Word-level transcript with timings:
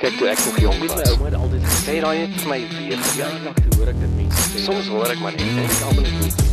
Kyk 0.00 0.14
toe 0.16 0.28
ek 0.32 0.40
nog 0.46 0.58
jong 0.62 0.78
Weet 0.80 0.94
my 0.94 1.02
was. 1.02 1.10
ouma 1.12 1.26
het 1.28 1.34
altyd 1.36 1.64
gesê 1.66 1.80
Sê 1.90 1.94
daai 2.00 2.18
het 2.22 2.36
vir 2.40 2.48
my 2.48 2.58
weer 2.72 3.00
ja, 3.18 3.28
te 3.56 3.76
hoor 3.76 3.90
ek 3.92 3.98
dit 4.00 4.12
mense 4.16 4.44
sê. 4.48 4.62
Soms 4.64 4.88
hoor 4.92 5.10
ek 5.12 5.20
maar 5.20 5.34
net 5.36 5.48
en 5.50 5.58
ek 5.64 5.80
almal 5.88 6.06
net. 6.22 6.44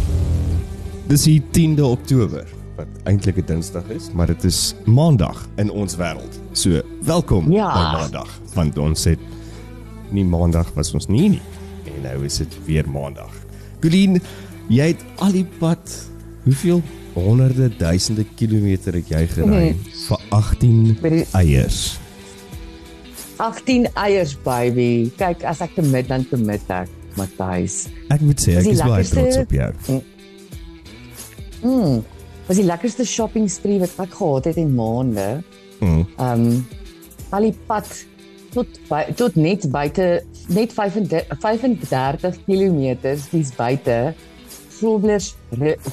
Dis 1.07 1.23
die 1.29 1.37
10de 1.55 1.85
Oktober 1.87 2.49
wat 2.77 2.87
eintlik 3.09 3.37
'n 3.41 3.45
Dinsdag 3.47 3.87
is, 3.95 4.09
maar 4.13 4.27
dit 4.27 4.43
is 4.45 4.75
Maandag 4.85 5.45
in 5.57 5.71
ons 5.71 5.95
wêreld. 5.97 6.35
So, 6.53 6.81
welkom 7.01 7.51
Ja. 7.51 7.71
by 7.73 7.85
Maandag, 7.97 8.29
want 8.53 8.77
ons 8.77 9.03
het 9.05 9.19
nie 10.11 10.25
Maandag 10.25 10.73
was 10.75 10.93
ons 10.93 11.07
nie 11.07 11.29
nie. 11.29 11.41
En 11.85 12.01
nou 12.03 12.25
is 12.25 12.37
dit 12.37 12.57
weer 12.65 12.89
Maandag. 12.89 13.31
Colleen, 13.81 14.21
jy 14.67 14.87
het 14.87 15.03
al 15.17 15.31
die 15.31 15.45
pad 15.59 16.09
hoeveel 16.43 16.81
honderde 17.13 17.69
duisende 17.77 18.25
kilometer 18.35 18.93
het 18.93 19.07
jy 19.09 19.27
gery 19.27 19.75
vir 20.07 20.17
18 20.29 20.97
By 21.01 21.09
die- 21.09 21.25
eiers? 21.33 21.97
18 23.37 23.87
eiers 23.93 24.35
baby. 24.43 25.11
Kyk, 25.17 25.43
as 25.47 25.61
ek 25.65 25.75
commit 25.77 26.09
dan 26.09 26.25
commit 26.29 26.63
ek, 26.73 26.89
Matthys. 27.17 27.87
Ek 28.13 28.21
moet 28.25 28.41
sê 28.41 28.57
ek 28.59 28.69
is 28.73 28.81
baie 28.85 29.07
trots 29.09 29.39
op 29.41 29.55
jou. 29.57 30.01
Mm. 31.63 32.03
Was 32.47 32.59
die 32.61 32.67
lekkerste 32.67 33.05
shopping 33.07 33.49
spree 33.51 33.81
wat 33.81 33.95
ek 34.05 34.13
gehad 34.15 34.45
het 34.51 34.59
in 34.61 34.75
maande. 34.77 35.27
Mm. 35.81 36.05
Um 36.21 36.45
al 37.35 37.49
die 37.49 37.55
pad 37.67 37.89
tot 38.53 38.77
by, 38.87 39.01
tot 39.19 39.35
net 39.35 39.65
buite 39.69 40.05
net 40.55 40.71
35 40.71 41.27
35 41.43 42.37
km 42.45 42.79
dis 43.03 43.51
buite 43.57 43.97
Groblers 44.77 45.33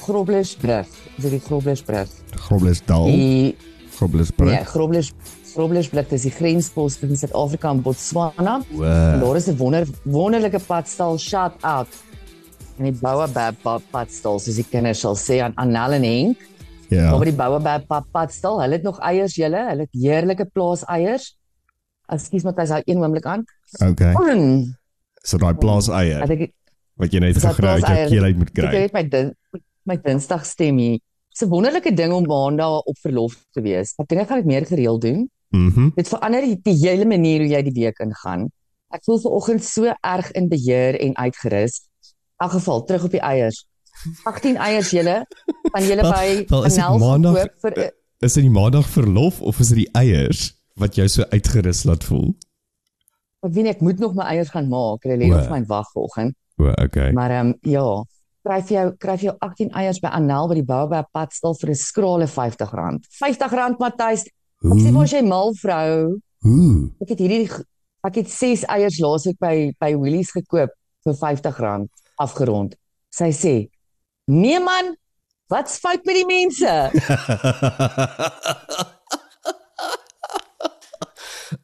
Groblersbrug. 0.05 0.87
Dis 1.17 1.31
die 1.33 1.41
Groblersbrug. 1.41 2.11
Groblersdal, 2.47 3.05
Die 3.09 3.55
Groblersbrug. 3.97 4.51
nee, 4.51 4.63
Groblers 4.69 5.11
Groblersbrug 5.55 6.09
dis 6.11 6.25
die 6.27 6.31
grenspost 6.35 6.99
tussen 6.99 7.17
Suid-Afrika 7.17 7.69
en 7.71 7.81
Botswana. 7.81 8.57
En 8.61 8.77
Wow. 8.77 9.21
daar 9.21 9.35
is 9.35 9.47
'n 9.47 9.57
wonder 9.57 9.87
wonderlike 10.03 10.59
padstal 10.67 11.17
shout 11.17 11.53
out. 11.63 11.87
En 12.77 12.83
die 12.83 12.91
Baobab 13.01 13.55
pad- 13.61 13.83
padstal 13.91 14.39
soos 14.39 14.55
die 14.55 14.65
kinders 14.69 14.99
sal 14.99 15.15
sê 15.15 15.39
aan 15.41 15.53
Annel 15.55 15.91
en 15.91 16.03
Henk. 16.03 16.37
Ja. 16.89 17.09
Maar 17.09 17.19
by 17.19 17.25
die 17.25 17.33
Baobab 17.35 17.87
pad- 17.87 18.11
padstal, 18.11 18.59
hulle 18.61 18.73
het 18.73 18.83
nog 18.83 18.99
eiers 18.99 19.35
julle, 19.35 19.65
hulle 19.69 19.81
het 19.81 19.89
heerlike 19.93 20.45
plaas 20.53 20.83
eiers. 20.85 21.37
Ekskuus 22.11 22.43
Matthys, 22.43 22.69
hou 22.69 22.81
een 22.85 22.97
oomblik 22.97 23.25
aan. 23.25 23.43
Okay. 23.89 24.13
Mm, 24.13 24.75
So 25.23 25.37
daai 25.37 25.55
plaas 25.55 25.87
eier 25.89 26.21
Ek 26.21 26.27
dink 26.27 26.51
wat 26.97 27.11
jy 27.11 27.19
net 27.19 27.35
gegry 27.35 27.47
het, 27.47 27.79
plaaseier. 27.81 28.07
keel 28.09 28.23
uit 28.23 28.37
moet 28.37 28.47
ek 28.49 28.53
kry. 28.53 28.81
het 28.81 28.93
my 28.93 29.03
din, 29.09 29.35
my 29.85 29.97
Dinsdag 29.97 30.45
stem 30.45 30.77
hier. 30.77 30.99
Dis 31.31 31.41
'n 31.41 31.49
wonderlike 31.49 31.93
ding 31.95 32.13
om 32.13 32.23
maandag 32.25 32.81
op 32.85 32.97
verlof 33.01 33.35
te 33.53 33.61
wees. 33.61 33.93
Ek 33.97 34.07
dink 34.07 34.21
ek 34.21 34.27
gaan 34.27 34.37
dit 34.37 34.45
meer 34.45 34.65
gereeld 34.65 35.01
doen. 35.01 35.29
Mhm. 35.55 35.89
Dit 35.95 36.07
verander 36.11 36.41
die, 36.41 36.57
die 36.63 36.75
hele 36.83 37.05
manier 37.05 37.39
hoe 37.43 37.49
jy 37.49 37.61
die 37.69 37.75
week 37.81 37.99
ingaan. 38.03 38.49
Ek 38.93 39.03
voel 39.07 39.19
vanoggend 39.23 39.63
so 39.63 39.91
erg 40.01 40.31
in 40.31 40.49
beheer 40.51 40.99
en 40.99 41.15
uitgerus. 41.15 41.81
In 42.39 42.45
elk 42.45 42.51
geval 42.51 42.83
terug 42.85 43.03
op 43.07 43.11
die 43.11 43.23
eiers. 43.23 43.65
18 44.27 44.57
eiers 44.59 44.89
julle 44.91 45.21
van 45.71 45.83
julle 45.87 46.03
by 46.03 46.45
wel, 46.49 46.65
is 46.65 46.75
dit 46.75 46.83
Anel 46.83 46.99
maandag- 46.99 47.37
gekoop 47.39 47.61
vir 47.61 47.91
Is 48.19 48.33
dit 48.33 48.43
die 48.43 48.51
maandag 48.51 48.87
verlof 48.89 49.41
of 49.41 49.59
is 49.59 49.69
dit 49.69 49.77
die 49.77 49.89
eiers 49.93 50.53
wat 50.75 50.95
jou 50.95 51.07
so 51.07 51.23
uitgerus 51.31 51.83
laat 51.83 52.03
voel? 52.03 52.35
ek 53.45 53.53
weet 53.53 53.63
nie 53.67 53.73
ek 53.75 53.81
moet 53.85 53.99
nog 54.01 54.15
my 54.17 54.25
eiers 54.33 54.49
gaan 54.49 54.69
maak. 54.71 55.03
Hulle 55.05 55.17
lê 55.21 55.29
op 55.29 55.49
my 55.53 55.61
wag 55.69 55.89
vanoggend. 55.93 56.35
O, 56.57 56.71
okay. 56.71 57.11
Maar 57.11 57.31
ehm 57.35 57.47
um, 57.47 57.57
ja, 57.61 58.03
kry 58.45 58.61
vir 58.61 58.75
jou 58.77 58.85
kry 59.01 59.17
vir 59.19 59.27
jou 59.29 59.35
18 59.47 59.71
eiers 59.81 59.99
by 60.01 60.11
Anel 60.17 60.49
by 60.49 60.57
die 60.59 60.65
Baobab 60.65 61.11
padstal 61.13 61.55
vir 61.59 61.69
'n 61.73 61.75
skrale 61.75 62.27
R50. 62.27 62.71
R50 63.21 63.77
Matthys. 63.79 64.25
Ek 64.65 64.81
sê 64.81 64.89
vir 64.95 65.07
jy 65.11 65.21
mal 65.25 65.53
vrou. 65.61 65.93
Ooh. 66.45 66.89
Ek 67.03 67.09
het 67.13 67.19
hierdie 67.21 67.49
ek 68.05 68.15
het 68.21 68.29
6 68.29 68.65
eiers 68.69 68.99
laasweek 69.01 69.37
by 69.41 69.55
by 69.81 69.93
Woolies 69.97 70.31
gekoop 70.33 70.69
vir 71.05 71.13
R50 71.13 71.87
afgerond. 72.21 72.75
Sy 73.13 73.31
sê: 73.33 73.55
"Nee 74.27 74.59
man, 74.59 74.95
wat's 75.49 75.79
fout 75.79 76.05
met 76.05 76.15
die 76.21 76.29
mense?" 76.29 76.73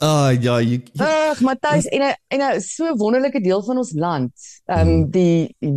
Ah 0.02 0.32
ja, 0.34 0.58
jy, 0.62 0.80
jy 0.94 1.06
Ag, 1.06 1.42
Matthys 1.46 1.88
en 1.90 2.02
'n 2.06 2.14
en 2.34 2.42
'n 2.42 2.62
so 2.62 2.96
wonderlike 2.96 3.42
deel 3.42 3.64
van 3.64 3.78
ons 3.78 3.94
land. 3.94 4.34
Ehm 4.66 4.88
um, 4.88 5.12
die, 5.12 5.56
die 5.60 5.74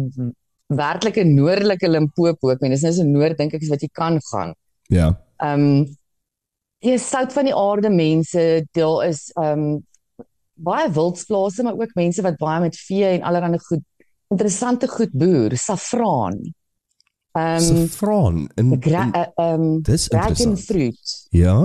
werklike 0.69 1.25
noordelike 1.25 1.89
Limpopo, 1.89 2.51
ek 2.53 2.61
meen 2.61 2.73
dis 2.73 2.83
nou 2.85 2.93
so 2.93 3.05
noord 3.05 3.39
dink 3.39 3.55
ek 3.55 3.63
is 3.63 3.69
wat 3.73 3.83
jy 3.83 3.89
kan 3.93 4.21
gaan. 4.31 4.55
ja. 4.89 5.13
Ehm 5.43 5.61
um, 5.61 5.97
die 6.85 6.99
sout 7.01 7.33
van 7.33 7.49
die 7.49 7.55
aarde 7.57 7.91
mense, 7.91 8.43
daar 8.77 9.07
is 9.09 9.31
um, 9.41 9.81
baie 10.55 10.91
wildsplase, 10.95 11.65
maar 11.67 11.79
ook 11.81 11.95
mense 11.99 12.23
wat 12.23 12.37
baie 12.39 12.61
met 12.61 12.77
vee 12.79 13.09
en 13.17 13.23
allerlei 13.27 13.59
goed 13.69 13.83
interessante 14.35 14.89
goed 14.91 15.13
boer, 15.13 15.57
saffraan. 15.57 16.39
Ehm 17.35 17.57
um, 17.59 17.87
Saffron 17.89 18.37
in, 18.61 18.69
gra- 18.83 19.09
in 19.09 19.13
eh, 19.13 19.27
ehm 19.43 19.81
dis 19.83 20.09
dragon 20.09 20.29
interessant. 20.31 20.65
fruit. 20.69 21.15
Ja. 21.35 21.57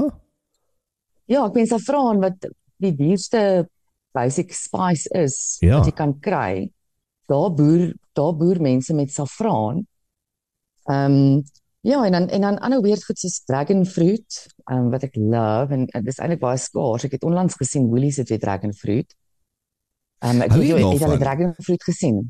Ja, 1.30 1.44
ek 1.46 1.54
meen 1.60 1.68
saffraan 1.70 2.20
wat 2.24 2.48
die 2.82 2.94
duurste 2.98 3.42
basic 4.18 4.54
spice 4.58 5.10
is 5.14 5.58
Ja. 5.62 5.78
wat 5.78 5.86
jy 5.86 5.94
kan 5.94 6.16
kry. 6.20 6.72
Daar 7.30 7.52
boer 7.54 7.92
daar 8.18 8.34
boer 8.36 8.58
mense 8.62 8.94
met 8.98 9.12
saffraan. 9.14 9.84
Ehm 10.90 11.18
um, 11.20 11.44
ja, 11.82 12.02
en 12.06 12.12
dan 12.12 12.28
en 12.28 12.42
dan 12.42 12.60
ander 12.60 12.82
weird 12.82 13.06
goed 13.06 13.20
soos 13.20 13.44
dragon 13.48 13.86
fruit, 13.86 14.40
um, 14.72 14.90
wat 14.94 15.06
ek 15.08 15.16
love 15.16 15.74
en, 15.76 15.88
en 15.88 16.04
dis 16.04 16.20
eintlik 16.20 16.42
baie 16.42 16.60
skaars. 16.60 17.06
Ek 17.08 17.16
het 17.18 17.24
onlangs 17.24 17.56
gesien 17.60 17.88
Woolies 17.92 18.20
het 18.22 18.30
weer 18.30 18.42
dragon 18.42 18.74
fruit. 18.74 19.16
Um, 20.20 20.44
ek 20.44 20.52
weet 20.58 20.68
jy 20.68 20.76
het 20.76 20.84
jy 20.84 21.00
daarvan? 21.00 21.16
al 21.16 21.24
dragon 21.24 21.56
fruit 21.64 21.84
gesien? 21.84 22.22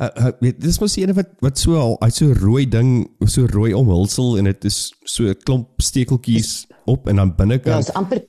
Uh, 0.00 0.08
uh, 0.30 0.52
dis 0.56 0.78
mos 0.80 0.94
die 0.96 1.04
ene 1.04 1.14
wat 1.18 1.32
wat 1.44 1.58
so 1.60 1.76
al 1.76 1.98
hy't 2.00 2.16
so 2.16 2.32
rooi 2.38 2.64
ding, 2.68 2.92
so 3.26 3.48
rooi 3.50 3.74
omhulsel 3.76 4.38
en 4.40 4.48
dit 4.48 4.68
is 4.70 4.94
so 5.04 5.28
'n 5.28 5.36
klomp 5.44 5.82
stekeltjies 5.82 6.66
op 6.86 7.08
en 7.08 7.16
dan 7.16 7.28
Ja, 7.28 7.36
binnekant 7.36 7.88
is 7.88 7.92
amper 7.92 8.22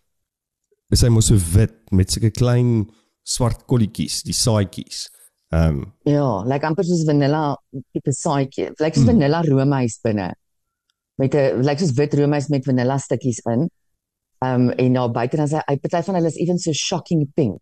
is 0.91 1.03
hy 1.05 1.09
mos 1.09 1.29
so 1.31 1.39
wit 1.55 1.77
met 1.95 2.11
sulke 2.11 2.31
klein 2.35 2.89
swart 3.23 3.65
kolletjies, 3.69 4.21
die 4.27 4.35
saaitjies. 4.35 5.05
Ehm 5.51 5.81
um, 5.81 5.93
ja, 6.07 6.43
lyk 6.47 6.63
amper 6.63 6.85
soos 6.87 7.03
vanilla 7.05 7.57
tipe 7.93 8.11
saaitjie. 8.15 8.69
Lyk 8.79 8.93
soos 8.95 9.03
Mm. 9.05 9.11
vanilla 9.11 9.41
roomys 9.41 9.99
binne. 10.03 10.29
Met 11.19 11.33
'n 11.35 11.61
lyk 11.63 11.79
soos 11.79 11.91
wit 11.97 12.13
roomys 12.13 12.47
met 12.49 12.63
vanilla 12.65 12.97
stukkies 12.97 13.39
in. 13.51 13.69
Ehm 14.41 14.61
um, 14.61 14.69
en 14.69 14.93
daar 14.93 15.11
buite 15.11 15.37
dan 15.37 15.47
sy 15.47 15.59
party 15.65 16.01
van 16.05 16.15
hulle 16.15 16.27
is 16.27 16.37
even 16.37 16.57
so 16.59 16.71
shocking 16.71 17.27
pink. 17.35 17.61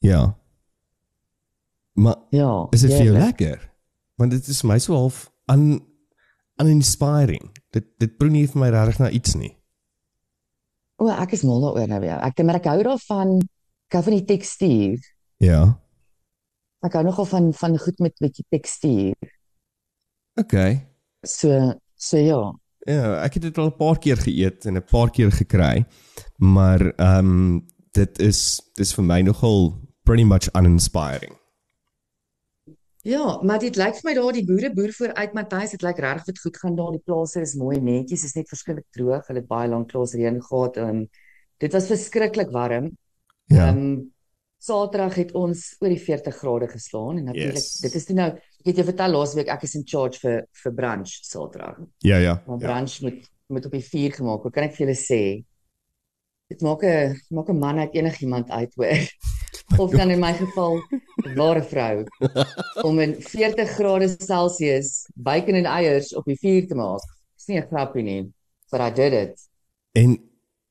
ja. 0.00 0.34
Maar 1.94 2.16
Ja. 2.30 2.66
is 2.70 2.80
dit 2.80 2.92
vir 2.92 3.04
jou 3.04 3.18
lekker? 3.18 3.70
Want 4.16 4.30
dit 4.30 4.46
is 4.48 4.62
my 4.62 4.78
so 4.78 4.94
half 4.94 5.30
un 5.46 5.80
uninspiring. 6.60 7.50
Dit 7.70 7.84
dit 7.98 8.16
proe 8.18 8.30
nie 8.30 8.46
vir 8.46 8.60
my 8.60 8.68
regtig 8.70 8.98
na 8.98 9.10
iets 9.10 9.34
nie. 9.34 9.56
O, 10.98 11.08
ek 11.08 11.32
is 11.32 11.42
mal 11.42 11.60
daaroor 11.60 11.88
nou 11.88 12.04
ja. 12.04 12.18
Ek 12.26 12.36
dink 12.36 12.46
maar 12.46 12.56
ek 12.58 12.64
hou 12.66 12.82
daarvan 12.82 13.36
ek 13.88 13.92
hou 13.96 14.02
van 14.02 14.12
die 14.12 14.24
tekstuur. 14.24 14.98
Ja. 15.38 15.78
Ek 16.86 16.94
hou 16.94 17.02
nogal 17.04 17.26
van 17.26 17.52
van 17.52 17.78
goed 17.78 17.98
met 17.98 18.14
bietjie 18.22 18.44
tekstuur. 18.48 19.14
Okay. 20.38 20.86
So 21.26 21.74
so 21.96 22.16
ja. 22.16 22.42
Ja, 22.86 23.18
ek 23.24 23.34
het 23.34 23.42
dit 23.42 23.58
al 23.58 23.72
'n 23.72 23.76
paar 23.76 23.98
keer 23.98 24.16
geëet 24.16 24.66
en 24.66 24.76
'n 24.76 24.84
paar 24.90 25.10
keer 25.10 25.32
gekry. 25.32 25.86
Maar 26.36 26.80
ehm 26.96 27.18
um, 27.18 27.66
dit 27.92 28.18
is 28.18 28.60
dis 28.74 28.94
vir 28.94 29.04
my 29.04 29.20
nogal 29.20 29.74
pretty 30.02 30.24
much 30.24 30.48
uninspiring. 30.54 31.34
Ja, 33.02 33.40
maar 33.42 33.58
dit 33.58 33.76
lyk 33.76 33.94
vir 33.94 34.06
my 34.10 34.14
daar 34.14 34.32
die 34.32 34.44
boere 34.44 34.70
boer 34.74 34.92
vooruit 34.92 35.32
Matthys, 35.32 35.70
dit 35.70 35.82
lyk 35.82 35.98
regtig 35.98 36.26
wat 36.26 36.40
goed 36.40 36.56
gaan 36.56 36.76
daar. 36.76 36.90
Die 36.92 37.04
plase 37.04 37.40
is 37.40 37.54
mooi 37.54 37.80
netjies, 37.80 38.24
is 38.24 38.34
net 38.34 38.48
verskriklik 38.48 38.86
droog. 38.90 39.26
Hulle 39.26 39.40
het 39.40 39.48
baie 39.48 39.68
lank 39.68 39.88
klaas 39.88 40.14
reën 40.14 40.42
gehad 40.42 40.76
en 40.76 41.08
dit 41.58 41.72
was 41.72 41.86
verskriklik 41.86 42.50
warm. 42.50 42.90
Ja. 43.46 43.68
Ehm 43.68 43.78
um, 43.78 44.14
Saterdag 44.58 45.14
het 45.14 45.32
ons 45.38 45.76
oor 45.78 45.92
die 45.92 46.00
40 46.02 46.34
grade 46.36 46.68
geslaan 46.68 47.18
en 47.18 47.24
natuurlik 47.30 47.54
Yes. 47.62 47.80
dit 47.80 47.94
is 47.94 48.04
toe 48.04 48.16
nou 48.16 48.28
ek 48.34 48.66
het 48.66 48.76
jou 48.76 48.84
vertel 48.84 49.10
laasweek 49.14 49.48
ek 49.48 49.62
is 49.62 49.74
in 49.78 49.84
charge 49.86 50.18
vir 50.18 50.46
vir 50.62 50.72
brunch 50.74 51.12
Saterdag. 51.22 51.78
Ja, 52.02 52.16
ja. 52.18 52.42
Maar 52.46 52.58
ja. 52.60 52.66
brunch 52.66 53.00
moet 53.02 53.28
moet 53.48 53.64
op 53.64 53.72
die 53.72 53.84
4 53.84 54.12
gemaak 54.12 54.42
word. 54.42 54.54
Kan 54.54 54.64
ek 54.64 54.74
vir 54.76 54.86
julle 54.86 54.96
sê? 54.98 55.44
Dit 56.50 56.60
maak 56.62 56.82
'n 56.82 57.16
maak 57.30 57.48
'n 57.48 57.58
man 57.58 57.78
uit 57.78 57.94
enigiemand 57.94 58.50
uit 58.50 58.74
hoor. 58.74 59.08
Of 59.82 59.90
dan 59.92 60.10
in 60.10 60.20
my 60.20 60.32
geval 60.34 60.82
'n 61.24 61.34
ware 61.36 61.62
vrou 61.62 62.04
om 62.88 62.98
in 63.00 63.14
40 63.22 63.68
grade 63.70 64.08
Celsius 64.18 65.06
bacon 65.14 65.54
en 65.54 65.64
eiers 65.66 66.14
op 66.14 66.24
die 66.24 66.36
vuur 66.36 66.66
te 66.66 66.74
maak. 66.74 67.00
Dis 67.36 67.46
nie 67.46 67.60
'n 67.60 67.68
grapie 67.68 68.02
nie, 68.02 68.32
but 68.70 68.80
I 68.80 68.90
did 68.90 69.12
it. 69.12 69.48
En 69.92 70.27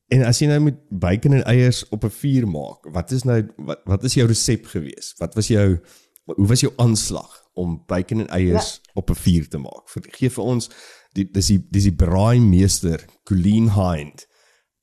en 0.08 0.24
as 0.24 0.40
jy 0.40 0.48
nou 0.48 0.60
met 0.70 0.78
bacon 0.90 1.34
en 1.34 1.44
eiers 1.44 1.84
op 1.90 2.04
'n 2.04 2.14
vuur 2.20 2.48
maak, 2.48 2.88
wat 2.94 3.12
is 3.12 3.24
nou 3.24 3.42
wat 3.58 3.82
wat 3.86 4.04
is 4.04 4.14
jou 4.14 4.28
resep 4.28 4.66
gewees? 4.66 5.14
Wat 5.18 5.36
was 5.36 5.48
jou 5.48 5.80
hoe 6.26 6.48
was 6.48 6.62
jou 6.62 6.74
aanslag 6.78 7.44
om 7.54 7.84
bacon 7.88 8.20
en 8.20 8.28
eiers 8.28 8.80
ja. 8.84 8.92
op 8.94 9.10
'n 9.10 9.16
vuur 9.16 9.48
te 9.48 9.58
maak? 9.58 9.90
Vir 9.90 10.04
gee 10.12 10.30
vir 10.30 10.44
ons 10.44 10.70
die 11.14 11.32
dis 11.32 11.48
die 11.48 11.68
dis 11.72 11.84
die 11.84 11.96
braaimeester 11.96 13.06
Colleen 13.24 13.72
Hind 13.72 14.28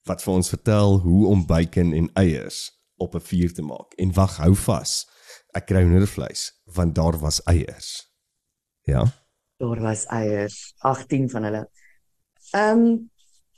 wat 0.04 0.22
vir 0.22 0.34
ons 0.34 0.48
vertel 0.48 0.98
hoe 1.00 1.26
om 1.26 1.46
bacon 1.46 1.92
en 1.92 2.10
eiers 2.14 2.70
op 2.96 3.14
'n 3.14 3.20
vuur 3.20 3.52
te 3.52 3.62
maak. 3.62 3.92
En 3.96 4.12
wag, 4.12 4.36
hou 4.36 4.54
vas. 4.54 5.06
Ek 5.54 5.66
kry 5.66 5.82
hoendervleis 5.82 6.52
want 6.64 6.94
daar 6.94 7.18
was 7.18 7.42
eiers. 7.42 8.12
Ja. 8.82 9.04
Daar 9.56 9.80
was 9.80 10.04
eiers, 10.06 10.74
18 10.78 11.30
van 11.30 11.42
hulle. 11.42 11.70
Ehm 12.50 12.78
um, 12.78 13.10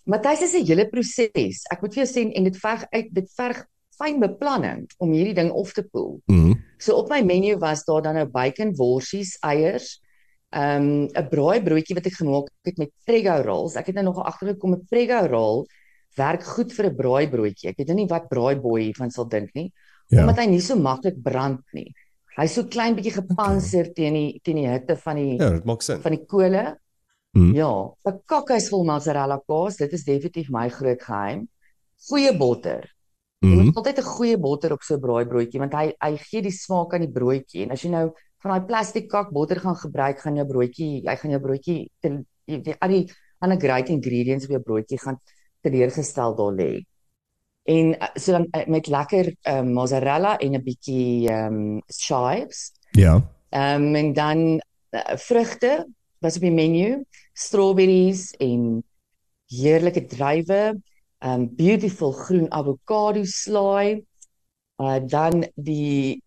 Matthys 0.07 0.43
is 0.43 0.55
'n 0.55 0.65
hele 0.67 0.87
proses. 0.89 1.65
Ek 1.71 1.81
moet 1.83 1.95
vir 1.95 2.05
jou 2.05 2.11
sê 2.15 2.33
en 2.35 2.45
dit 2.45 2.57
verg 2.57 2.85
uit 2.93 3.09
dit 3.13 3.29
verg 3.37 3.65
fyn 3.99 4.21
beplanning 4.21 4.87
om 5.01 5.11
hierdie 5.13 5.35
ding 5.35 5.51
op 5.51 5.69
te 5.69 5.83
poel. 5.83 6.21
Mhm. 6.29 6.53
So 6.79 6.95
op 6.97 7.09
my 7.09 7.23
menu 7.23 7.57
was 7.59 7.85
daar 7.85 8.03
dan 8.03 8.15
nou 8.15 8.27
bacon, 8.27 8.75
worsies, 8.77 9.37
eiers, 9.43 10.01
ehm 10.53 10.83
um, 10.83 11.09
'n 11.09 11.29
braaibroodjie 11.29 11.95
wat 11.95 12.07
ek 12.07 12.13
gemaak 12.21 12.49
het 12.65 12.79
met 12.79 12.91
prego 13.05 13.43
rolls. 13.43 13.75
Ek 13.77 13.87
het 13.87 13.95
nou 13.95 14.05
nog 14.05 14.23
agtergekom 14.25 14.73
'n 14.75 14.87
prego 14.89 15.27
roll 15.27 15.67
werk 16.17 16.43
goed 16.45 16.73
vir 16.73 16.87
'n 16.87 16.97
braaibroodjie. 16.97 17.69
Ek 17.71 17.77
weet 17.79 17.89
nou 17.89 17.97
nie 17.97 18.07
wat 18.07 18.29
braaiboy 18.29 18.83
hiervan 18.83 19.11
sal 19.11 19.25
dink 19.29 19.51
nie, 19.55 19.73
Ja. 20.09 20.21
omdat 20.21 20.37
hy 20.39 20.47
nie 20.47 20.61
so 20.61 20.77
maklik 20.77 21.21
brand 21.23 21.61
nie. 21.75 21.93
Hy's 22.37 22.53
so 22.55 22.65
klein 22.65 22.95
bietjie 22.95 23.13
gepanser 23.13 23.93
teen 23.95 24.13
die 24.15 24.41
teen 24.45 24.57
die 24.57 24.69
hitte 24.69 24.97
van 24.97 25.17
die 25.17 25.37
Ja, 25.39 25.51
dit 25.51 25.65
maak 25.65 25.83
sin. 25.83 26.01
van 26.01 26.13
die 26.13 26.25
kole. 26.27 26.77
Mhm. 27.37 27.55
Ja, 27.55 27.73
'n 28.09 28.21
kakhuisvol 28.25 28.85
mozzarella 28.85 29.39
kaas, 29.47 29.77
dit 29.77 29.93
is 29.93 30.05
definitief 30.05 30.49
my 30.51 30.69
groot 30.71 31.03
geheim. 31.03 31.49
Goeie 32.09 32.33
botter. 32.37 32.95
Jy 33.41 33.49
Mhm. 33.49 33.65
moet 33.65 33.77
altyd 33.77 33.99
'n 33.99 34.03
goeie 34.17 34.39
botter 34.39 34.73
op 34.73 34.83
so 34.83 34.95
'n 34.95 35.01
braaibroodjie 35.01 35.61
want 35.61 35.75
hy 35.75 35.93
hy 36.01 36.17
gee 36.17 36.43
die 36.43 36.51
smaak 36.51 36.95
aan 36.95 37.01
die 37.05 37.13
broodjie 37.13 37.63
en 37.63 37.71
as 37.71 37.83
jy 37.83 37.91
nou 37.91 38.13
van 38.43 38.51
daai 38.51 38.67
plastiek 38.67 39.09
kak 39.09 39.31
botter 39.33 39.61
gaan 39.61 39.77
gebruik, 39.77 40.19
gaan 40.21 40.37
jou 40.37 40.47
broodjie, 40.47 41.03
hy 41.07 41.17
gaan 41.17 41.31
jou 41.31 41.41
broodjie 41.41 41.91
te 42.01 42.25
jy 42.47 42.77
al 42.81 42.89
die 42.89 43.11
ander 43.41 43.59
great 43.59 43.89
ingredients 43.89 44.45
op 44.45 44.51
jou 44.51 44.61
broodjie 44.61 44.99
gaan 44.99 45.21
teleurgestel 45.63 46.35
daar 46.37 46.53
lê. 46.53 46.85
En 47.69 47.95
uh, 47.95 48.09
so 48.15 48.33
dan 48.33 48.47
uh, 48.55 48.67
met 48.67 48.87
lekker 48.87 49.35
um, 49.43 49.73
mozzarella 49.73 50.39
en 50.39 50.55
'n 50.55 50.63
bietjie 50.63 51.29
ehm 51.29 51.55
um, 51.55 51.83
chives. 51.87 52.73
Ja. 52.93 53.21
Ehm 53.51 53.83
um, 53.83 53.95
en 53.95 54.13
dan 54.13 54.39
uh, 54.91 55.17
vrugte 55.17 55.87
was 56.25 56.37
op 56.39 56.45
die 56.47 56.53
menu, 56.55 56.91
strawberries 57.37 58.31
en 58.43 58.83
heerlike 59.53 60.07
druiwe, 60.11 60.75
um 61.25 61.49
beautiful 61.57 62.13
groen 62.13 62.47
avokado 62.53 63.25
slaai. 63.25 64.03
Uh 64.81 64.99
dan 65.09 65.47
die 65.57 66.23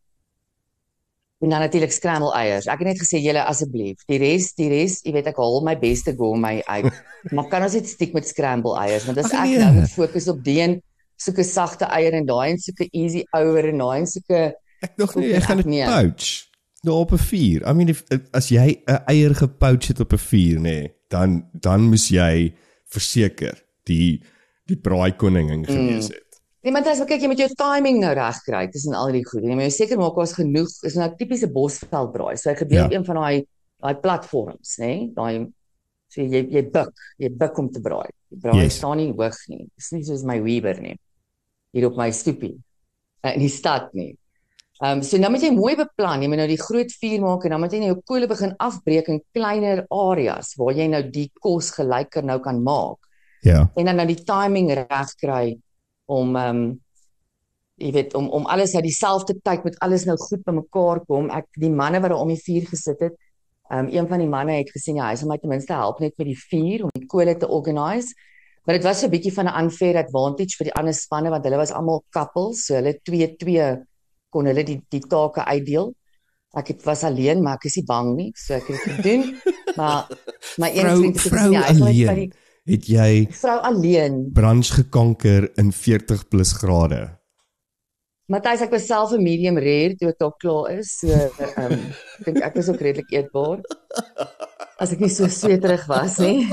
en 1.40 1.50
dan 1.54 1.60
natuurlik 1.64 1.92
scramble 1.96 2.34
eiers. 2.36 2.66
Ek 2.68 2.82
het 2.82 2.88
net 2.90 3.00
gesê 3.00 3.22
julle 3.24 3.44
asseblief, 3.48 4.02
die 4.12 4.18
res, 4.20 4.50
die 4.60 4.68
res, 4.74 4.98
jy 5.06 5.14
weet 5.16 5.30
ek 5.32 5.38
haal 5.40 5.62
my 5.64 5.76
beste 5.80 6.12
gourmet 6.18 6.66
uit. 6.76 6.90
maar 7.32 7.48
kan 7.52 7.64
ons 7.64 7.78
net 7.78 7.88
stiek 7.88 8.12
met 8.16 8.28
scramble 8.28 8.76
eiers 8.82 9.06
want 9.08 9.22
as 9.22 9.32
Ag, 9.32 9.46
ek 9.46 9.54
nee. 9.54 9.62
nou 9.62 9.72
moet 9.78 9.94
fokus 9.94 10.28
op 10.32 10.42
die 10.44 10.58
en 10.66 10.76
soeke 11.20 11.44
sagte 11.48 11.88
eier 11.96 12.16
en 12.16 12.28
daai 12.28 12.50
en 12.54 12.60
soeke 12.64 12.90
easy 12.96 13.24
ouer 13.36 13.70
en 13.72 13.82
daai 13.86 13.98
en 14.02 14.08
soeke 14.08 14.42
Ek 14.80 14.94
dog 14.96 15.12
Voel 15.12 15.26
nie 15.26 15.34
ek 15.36 15.44
gaan 15.44 15.60
dit 15.60 15.68
nie. 15.68 15.82
pouch. 15.84 16.28
Daar 16.82 16.94
op 17.04 17.12
'n 17.12 17.18
vuur. 17.18 17.62
I 17.68 17.74
mean 17.74 17.90
if, 17.90 18.04
as 18.32 18.50
jy 18.50 18.82
'n 18.88 19.04
eier 19.08 19.36
gepouch 19.36 19.88
het 19.88 20.00
op 20.00 20.14
'n 20.14 20.18
vuur 20.18 20.58
nê, 20.58 20.62
nee, 20.62 20.94
dan 21.10 21.50
dan 21.54 21.82
moes 21.90 22.10
jy 22.10 22.54
verseker 22.88 23.56
die 23.84 24.22
die 24.70 24.78
braai 24.78 25.12
koningin 25.16 25.66
gewees 25.66 26.08
het. 26.08 26.24
Nee, 26.64 26.72
maar 26.72 26.88
as 26.88 27.00
jy 27.00 27.06
kyk 27.06 27.22
jy 27.22 27.28
moet 27.32 27.40
jou 27.40 27.50
timing 27.56 28.00
nou 28.00 28.14
reg 28.14 28.42
kry 28.46 28.68
tussen 28.68 28.94
al 28.94 29.12
die 29.12 29.24
goed. 29.26 29.44
Jy 29.44 29.56
moet 29.56 29.72
seker 29.74 29.98
maak 29.98 30.16
daar's 30.16 30.34
genoeg. 30.34 30.70
Is 30.84 30.96
nou 30.96 31.08
tipiese 31.18 31.48
bosveldbraai. 31.48 32.38
So 32.38 32.50
hy 32.50 32.56
gebeur 32.56 32.90
Ja. 32.92 32.92
een 32.92 33.06
van 33.06 33.16
daai 33.16 33.46
daai 33.82 33.96
platforms, 33.96 34.78
nê? 34.80 34.86
Nee? 34.86 35.12
Daai 35.16 35.48
so 36.10 36.22
jy 36.22 36.48
jy 36.52 36.64
buk, 36.72 36.92
jy 37.18 37.30
buk 37.30 37.58
om 37.58 37.72
te 37.72 37.80
braai. 37.80 38.10
Die 38.30 38.40
braai 38.40 38.56
Yes. 38.56 38.64
yes. 38.64 38.78
staan 38.78 38.98
nie 38.98 39.12
hoog 39.14 39.38
nie. 39.48 39.68
Dis 39.78 39.92
nie 39.92 40.04
soos 40.04 40.24
my 40.24 40.42
Weber 40.42 40.82
nie. 40.82 40.98
Hier 41.72 41.86
op 41.88 41.98
my 41.98 42.12
stoepie. 42.12 42.58
Uh, 43.24 43.34
in 43.34 43.40
die 43.40 43.50
stad 43.50 43.94
nie. 43.94 44.18
Ehm 44.80 44.98
um, 44.98 45.02
so 45.04 45.18
nou 45.20 45.30
moet 45.34 45.44
jy 45.44 45.52
mooi 45.52 45.76
beplan. 45.76 46.22
Jy 46.24 46.28
moet 46.32 46.40
nou 46.40 46.48
die 46.48 46.62
groot 46.62 46.92
vuur 47.02 47.20
maak 47.20 47.44
en 47.44 47.52
dan 47.52 47.60
moet 47.60 47.74
jy 47.76 47.80
nou 47.82 47.88
jou 47.92 48.02
kolle 48.08 48.28
begin 48.32 48.54
afbreek 48.64 49.10
in 49.12 49.18
kleiner 49.36 49.82
areas 49.92 50.54
waar 50.56 50.74
jy 50.78 50.88
nou 50.88 51.02
die 51.12 51.26
kos 51.44 51.74
gelyker 51.76 52.24
nou 52.24 52.40
kan 52.40 52.64
maak 52.64 52.98
Ja. 53.44 53.70
en 53.76 53.86
dan 53.86 53.96
nou 53.96 54.06
die 54.08 54.24
timing 54.24 54.72
reg 54.76 55.12
kry 55.20 55.58
om 56.08 56.36
ehm 56.36 56.56
um, 56.56 56.80
jy 57.80 57.92
weet 57.96 58.16
om 58.16 58.30
om 58.36 58.46
alles 58.52 58.76
uit 58.76 58.84
dieselfde 58.84 59.36
tyd 59.44 59.64
met 59.64 59.78
alles 59.80 60.06
nou 60.06 60.18
goed 60.18 60.44
bymekaar 60.44 61.00
kom. 61.08 61.30
Ek 61.32 61.48
die 61.56 61.72
manne 61.72 62.00
wat 62.00 62.12
daar 62.12 62.20
om 62.24 62.32
die 62.32 62.40
vuur 62.40 62.66
gesit 62.72 63.00
het, 63.00 63.20
ehm 63.70 63.86
um, 63.86 63.92
een 63.92 64.08
van 64.08 64.20
die 64.20 64.32
manne 64.32 64.58
het 64.58 64.72
gesê 64.72 64.96
ja, 64.96 65.10
hy 65.12 65.16
sal 65.16 65.28
my 65.28 65.38
ten 65.38 65.50
minste 65.50 65.74
help 65.74 66.00
net 66.00 66.16
met 66.18 66.28
die 66.28 66.40
vuur 66.40 66.84
om 66.88 66.96
die 66.96 67.08
kole 67.08 67.36
te 67.38 67.48
organise. 67.48 68.16
Maar 68.66 68.76
dit 68.80 68.84
was 68.84 69.00
so 69.00 69.08
'n 69.08 69.12
bietjie 69.12 69.34
van 69.34 69.48
'n 69.48 69.64
unfair 69.64 69.98
advantage 69.98 70.56
vir 70.58 70.72
die 70.72 70.76
ander 70.80 70.94
spanne 70.94 71.30
want 71.30 71.44
hulle 71.44 71.58
was 71.58 71.72
almal 71.72 72.04
couples, 72.10 72.66
so 72.66 72.76
hulle 72.76 73.00
twee 73.04 73.36
twee 73.36 73.76
kon 74.30 74.50
hulle 74.50 74.66
die 74.66 74.80
die 74.90 75.02
take 75.02 75.46
uitdeel. 75.46 75.94
Ek 76.58 76.74
het 76.74 76.86
was 76.86 77.04
alleen, 77.06 77.44
maar 77.46 77.60
ek 77.60 77.70
is 77.70 77.78
nie 77.78 77.86
bang 77.86 78.16
nie, 78.18 78.30
so 78.36 78.56
ek 78.58 78.70
het 78.72 78.78
dit 78.86 78.96
gedoen. 79.00 79.26
maar 79.80 80.10
my 80.58 80.70
een 80.74 80.90
vriend 80.90 81.20
het 81.20 81.26
gesê 81.26 81.52
ja, 81.54 81.66
hy 81.68 81.76
sal 81.78 81.86
net 81.86 82.08
by 82.10 82.16
die 82.24 82.30
Het 82.70 82.86
jy 82.86 83.14
vrou 83.34 83.56
alleen 83.66 84.18
brans 84.36 84.70
gekanker 84.76 85.48
in 85.58 85.72
40 85.74 86.28
plus 86.30 86.52
grade? 86.60 87.00
Matthys, 88.30 88.62
ek 88.62 88.76
was 88.76 88.86
self 88.86 89.14
'n 89.16 89.24
medium 89.26 89.58
rare 89.58 89.96
toe 89.98 90.12
ek 90.12 90.20
daar 90.22 90.36
klaar 90.38 90.78
is. 90.78 90.92
So 91.00 91.10
ehm 91.10 91.66
um, 91.66 91.80
ek 92.20 92.26
dink 92.26 92.44
ek 92.46 92.56
was 92.60 92.70
ook 92.70 92.82
redelik 92.86 93.10
eetbaar. 93.10 93.64
As 94.78 94.94
ek 94.94 95.02
nie 95.02 95.10
so 95.10 95.26
sweterig 95.28 95.88
was 95.90 96.20
nie. 96.22 96.46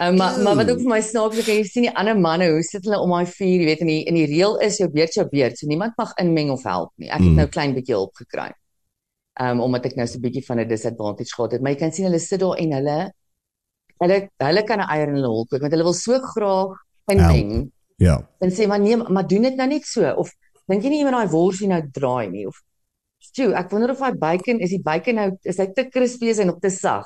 Um, 0.00 0.16
maar 0.16 0.38
maar 0.42 0.56
wat 0.56 0.70
ook 0.70 0.78
vir 0.84 0.88
my 0.92 1.00
snaaks 1.00 1.36
is, 1.40 1.46
jy 1.48 1.62
sien 1.64 1.86
die 1.88 1.94
ander 1.96 2.18
manne, 2.18 2.50
hoe 2.52 2.62
sit 2.62 2.84
hulle 2.84 2.98
om 3.00 3.10
daai 3.10 3.26
vuur, 3.26 3.60
jy 3.62 3.64
weet 3.70 3.80
in 3.80 3.86
die 3.90 4.02
in 4.10 4.14
die 4.14 4.26
reël 4.26 4.58
is 4.66 4.76
jou 4.78 4.88
beurt 4.92 5.14
jou 5.14 5.24
beurt. 5.30 5.58
So 5.58 5.66
niemand 5.66 5.96
mag 5.98 6.12
inmeng 6.22 6.50
of 6.52 6.62
help 6.68 6.92
nie. 6.96 7.08
Ek 7.08 7.20
het 7.20 7.28
Mm. 7.30 7.36
nou 7.40 7.46
klein 7.48 7.74
bietjie 7.74 7.94
hulp 7.96 8.14
gekry. 8.14 8.50
Um 9.40 9.60
omdat 9.60 9.86
ek 9.86 9.96
nou 9.96 10.06
so 10.06 10.18
'n 10.18 10.22
bietjie 10.22 10.44
van 10.46 10.60
'n 10.60 10.68
disadvantage 10.68 11.32
gehad 11.34 11.52
het, 11.52 11.62
maar 11.62 11.72
jy 11.72 11.78
kan 11.78 11.92
sien 11.92 12.04
hulle 12.04 12.18
sit 12.18 12.40
daar 12.40 12.56
en 12.58 12.72
hulle 12.72 13.12
hulle 14.02 14.28
hulle 14.38 14.62
kan 14.64 14.78
'n 14.80 14.88
eier 14.90 15.08
in 15.08 15.14
hulle 15.14 15.26
hol 15.28 15.46
kook 15.46 15.60
want 15.60 15.72
hulle 15.72 15.84
wil 15.84 15.94
so 15.94 16.18
graag 16.18 16.76
inmeng. 17.10 17.70
Ja. 17.96 18.28
Dan 18.40 18.50
sê 18.50 18.66
maar 18.68 18.80
nee, 18.80 18.96
maar 18.96 19.26
doen 19.26 19.42
dit 19.42 19.56
nou 19.56 19.68
net 19.68 19.84
so 19.84 20.04
of 20.14 20.30
dink 20.68 20.82
jy 20.82 20.88
nie 20.90 20.98
jy 20.98 21.04
moet 21.04 21.14
daai 21.14 21.30
worsie 21.32 21.68
nou 21.68 21.82
draai 21.92 22.30
nie 22.30 22.46
of 22.46 22.56
Stew, 23.18 23.52
ek 23.54 23.70
wonder 23.70 23.90
of 23.90 23.98
daai 23.98 24.14
bacon 24.14 24.60
is 24.60 24.70
die 24.70 24.82
bacon 24.82 25.14
nou 25.14 25.30
is 25.42 25.56
hy 25.56 25.66
te 25.72 25.88
crispy 25.88 26.26
is 26.26 26.38
en 26.38 26.50
op 26.50 26.60
te 26.60 26.68
sag. 26.70 27.04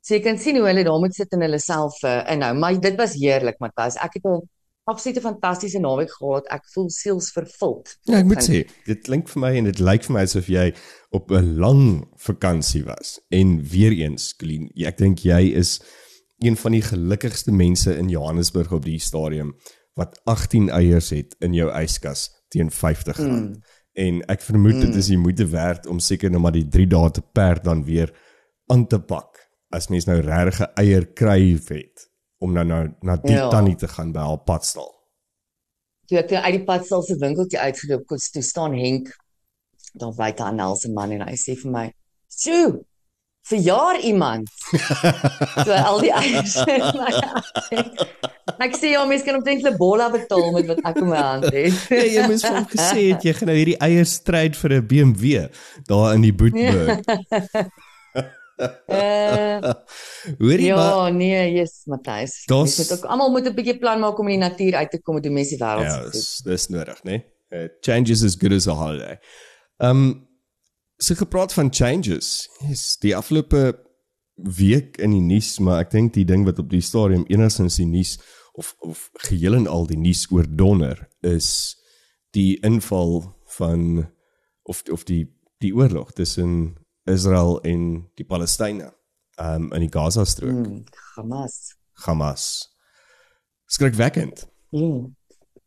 So 0.00 0.14
jy 0.14 0.22
kan 0.24 0.38
sien 0.38 0.56
hoe 0.56 0.66
hulle 0.68 0.84
daar 0.86 1.00
moet 1.02 1.14
sit 1.14 1.32
en 1.36 1.42
hulle 1.44 1.58
self 1.58 1.98
uh, 2.06 2.22
inhou, 2.32 2.54
maar 2.58 2.78
dit 2.80 2.96
was 2.96 3.16
heerlik 3.18 3.58
Matthys. 3.60 3.98
Ek 4.00 4.18
het 4.18 4.24
'n 4.24 4.40
absolute 4.88 5.20
fantastiese 5.20 5.78
naweek 5.78 6.12
gehad. 6.16 6.46
Ek 6.54 6.64
voel 6.72 6.88
sielsvervuld. 6.90 7.92
Ja, 8.08 8.22
ek 8.22 8.28
moet 8.30 8.44
sê, 8.44 8.64
dit 8.88 9.00
klink 9.04 9.28
vir 9.28 9.40
my 9.40 9.52
en 9.60 9.68
dit 9.68 9.80
lyk 9.84 10.06
vir 10.06 10.16
my 10.16 10.24
asof 10.24 10.48
jy 10.48 10.72
op 11.10 11.30
'n 11.30 11.58
lang 11.60 12.08
vakansie 12.16 12.84
was. 12.84 13.20
En 13.28 13.60
weer 13.62 13.92
eens, 13.92 14.34
Colleen, 14.36 14.70
ek 14.74 14.98
dink 14.98 15.18
jy 15.18 15.52
is 15.54 15.80
een 16.38 16.56
van 16.56 16.72
die 16.72 16.82
gelukkigste 16.82 17.52
mense 17.52 17.96
in 17.96 18.08
Johannesburg 18.08 18.72
op 18.72 18.84
die 18.84 18.98
stadium 18.98 19.56
wat 19.94 20.20
18 20.24 20.70
eiers 20.70 21.10
het 21.10 21.34
in 21.40 21.52
jou 21.52 21.68
yskas 21.74 22.30
teen 22.48 22.70
R50. 22.70 23.18
Mm. 23.18 23.60
En 23.92 24.22
ek 24.30 24.40
vermoed 24.40 24.78
mm. 24.78 24.80
dit 24.80 24.94
is 24.94 25.10
die 25.10 25.18
moeite 25.18 25.46
werd 25.46 25.86
om 25.86 25.98
seker 25.98 26.30
nou 26.30 26.40
maar 26.40 26.54
die 26.54 26.68
3 26.68 26.86
dae 26.86 27.10
te 27.10 27.22
perd 27.22 27.64
dan 27.64 27.84
weer 27.84 28.14
aan 28.70 28.86
te 28.86 29.00
pak 29.00 29.27
as 29.70 29.88
mens 29.88 30.06
nou 30.06 30.20
regtig 30.20 30.60
'n 30.60 30.72
eier 30.82 31.06
kry 31.06 31.58
het 31.68 32.08
om 32.38 32.52
nou 32.52 32.64
nou 32.64 32.88
na 33.02 33.16
die 33.16 33.34
ja. 33.34 33.48
Tannie 33.48 33.76
te 33.76 33.88
gaan 33.88 34.12
by 34.12 34.20
haar 34.20 34.42
padstal. 34.46 34.94
Toe 36.06 36.18
ek 36.18 36.32
uit 36.32 36.54
die 36.54 36.64
padstal 36.64 37.02
se 37.02 37.18
winkeltjie 37.20 37.58
uitgeloop 37.58 38.06
kon 38.06 38.18
toe 38.18 38.42
staan 38.42 38.74
Henk 38.74 39.10
daar 39.98 40.14
buite 40.14 40.42
aan 40.42 40.54
Nelson 40.54 40.92
man 40.92 41.10
en 41.10 41.26
hy 41.28 41.36
sê 41.36 41.56
vir 41.58 41.70
my: 41.70 41.92
"Sjoe, 42.28 42.84
verjaar 43.48 44.00
iemand." 44.00 44.48
so 45.64 45.72
al 45.72 46.00
die 46.00 46.12
eiers. 46.12 46.56
Ek 48.58 48.74
sê 48.74 48.90
ja, 48.90 49.04
mens 49.06 49.22
kan 49.22 49.36
omtrent 49.38 49.66
'n 49.66 49.76
bolla 49.76 50.08
betaal 50.10 50.50
met 50.52 50.66
wat 50.66 50.80
ek 50.82 50.96
in 50.96 51.08
my 51.08 51.20
hand 51.22 51.44
het. 51.52 51.74
Ja, 51.94 52.04
jy 52.14 52.26
moes 52.26 52.42
vir 52.42 52.56
hom 52.56 52.66
gesê 52.72 53.02
het 53.12 53.22
jy 53.22 53.34
gaan 53.38 53.50
nou 53.52 53.58
hierdie 53.58 53.78
eiers 53.78 54.14
stryd 54.18 54.56
vir 54.56 54.72
'n 54.78 54.86
BMW 54.86 55.46
daar 55.86 56.14
in 56.14 56.22
die 56.26 56.32
Boetburg. 56.32 57.04
Uh, 58.58 59.72
Hoorie 60.38 60.66
ja. 60.66 60.76
maar. 60.76 60.94
ja, 60.94 61.08
nee, 61.08 61.52
yes, 61.52 61.82
Matthys. 61.84 62.42
Mens 62.46 62.78
moet 62.78 62.92
ook 62.92 63.04
almal 63.04 63.30
moet 63.30 63.46
'n 63.46 63.54
bietjie 63.54 63.78
plan 63.78 64.00
maak 64.00 64.18
om 64.18 64.28
in 64.28 64.40
die 64.40 64.48
natuur 64.48 64.74
uit 64.74 64.90
te 64.90 65.00
kom 65.02 65.16
en 65.16 65.22
doen 65.22 65.32
mense 65.32 65.56
wêreld 65.56 65.84
Ja, 65.86 65.94
se 65.94 66.02
goed. 66.02 66.12
dis 66.12 66.40
dis 66.44 66.68
nodig, 66.68 67.02
né? 67.04 67.10
Nee? 67.10 67.24
Uh, 67.50 67.68
changes 67.80 68.22
as 68.24 68.34
good 68.36 68.52
as 68.52 68.66
a 68.68 68.72
holiday. 68.74 69.18
Um 69.78 70.26
so 70.96 71.14
gepraat 71.14 71.52
van 71.52 71.72
changes. 71.72 72.48
Yes, 72.68 72.96
die 72.98 73.16
afgelope 73.16 73.78
week 74.34 74.96
in 74.96 75.10
die 75.10 75.20
nuus, 75.20 75.58
maar 75.58 75.80
ek 75.80 75.90
dink 75.90 76.12
die 76.14 76.24
ding 76.24 76.44
wat 76.44 76.58
op 76.58 76.70
die 76.70 76.82
stadium 76.82 77.24
enigstens 77.28 77.76
die 77.76 77.86
nuus 77.86 78.18
of 78.52 78.74
of 78.78 79.10
geheel 79.28 79.54
en 79.54 79.66
al 79.66 79.86
die 79.86 79.98
nuus 79.98 80.26
oordonner 80.30 81.08
is 81.20 81.76
die 82.34 82.58
inval 82.66 83.34
van 83.56 84.10
of 84.62 84.82
of 84.92 85.04
die 85.04 85.24
die 85.58 85.74
oorlog 85.74 86.12
tussen 86.12 86.74
Israel 87.08 87.58
en 87.66 87.84
die 88.18 88.24
Palestynë 88.24 88.92
um 89.38 89.70
in 89.72 89.84
die 89.86 89.92
Gaza 89.92 90.24
strook. 90.24 90.50
Hmm, 90.50 90.84
Hamas. 91.16 91.76
Hamas. 92.06 92.44
Skrikwekkend. 93.70 94.46
Hmm. 94.74 95.14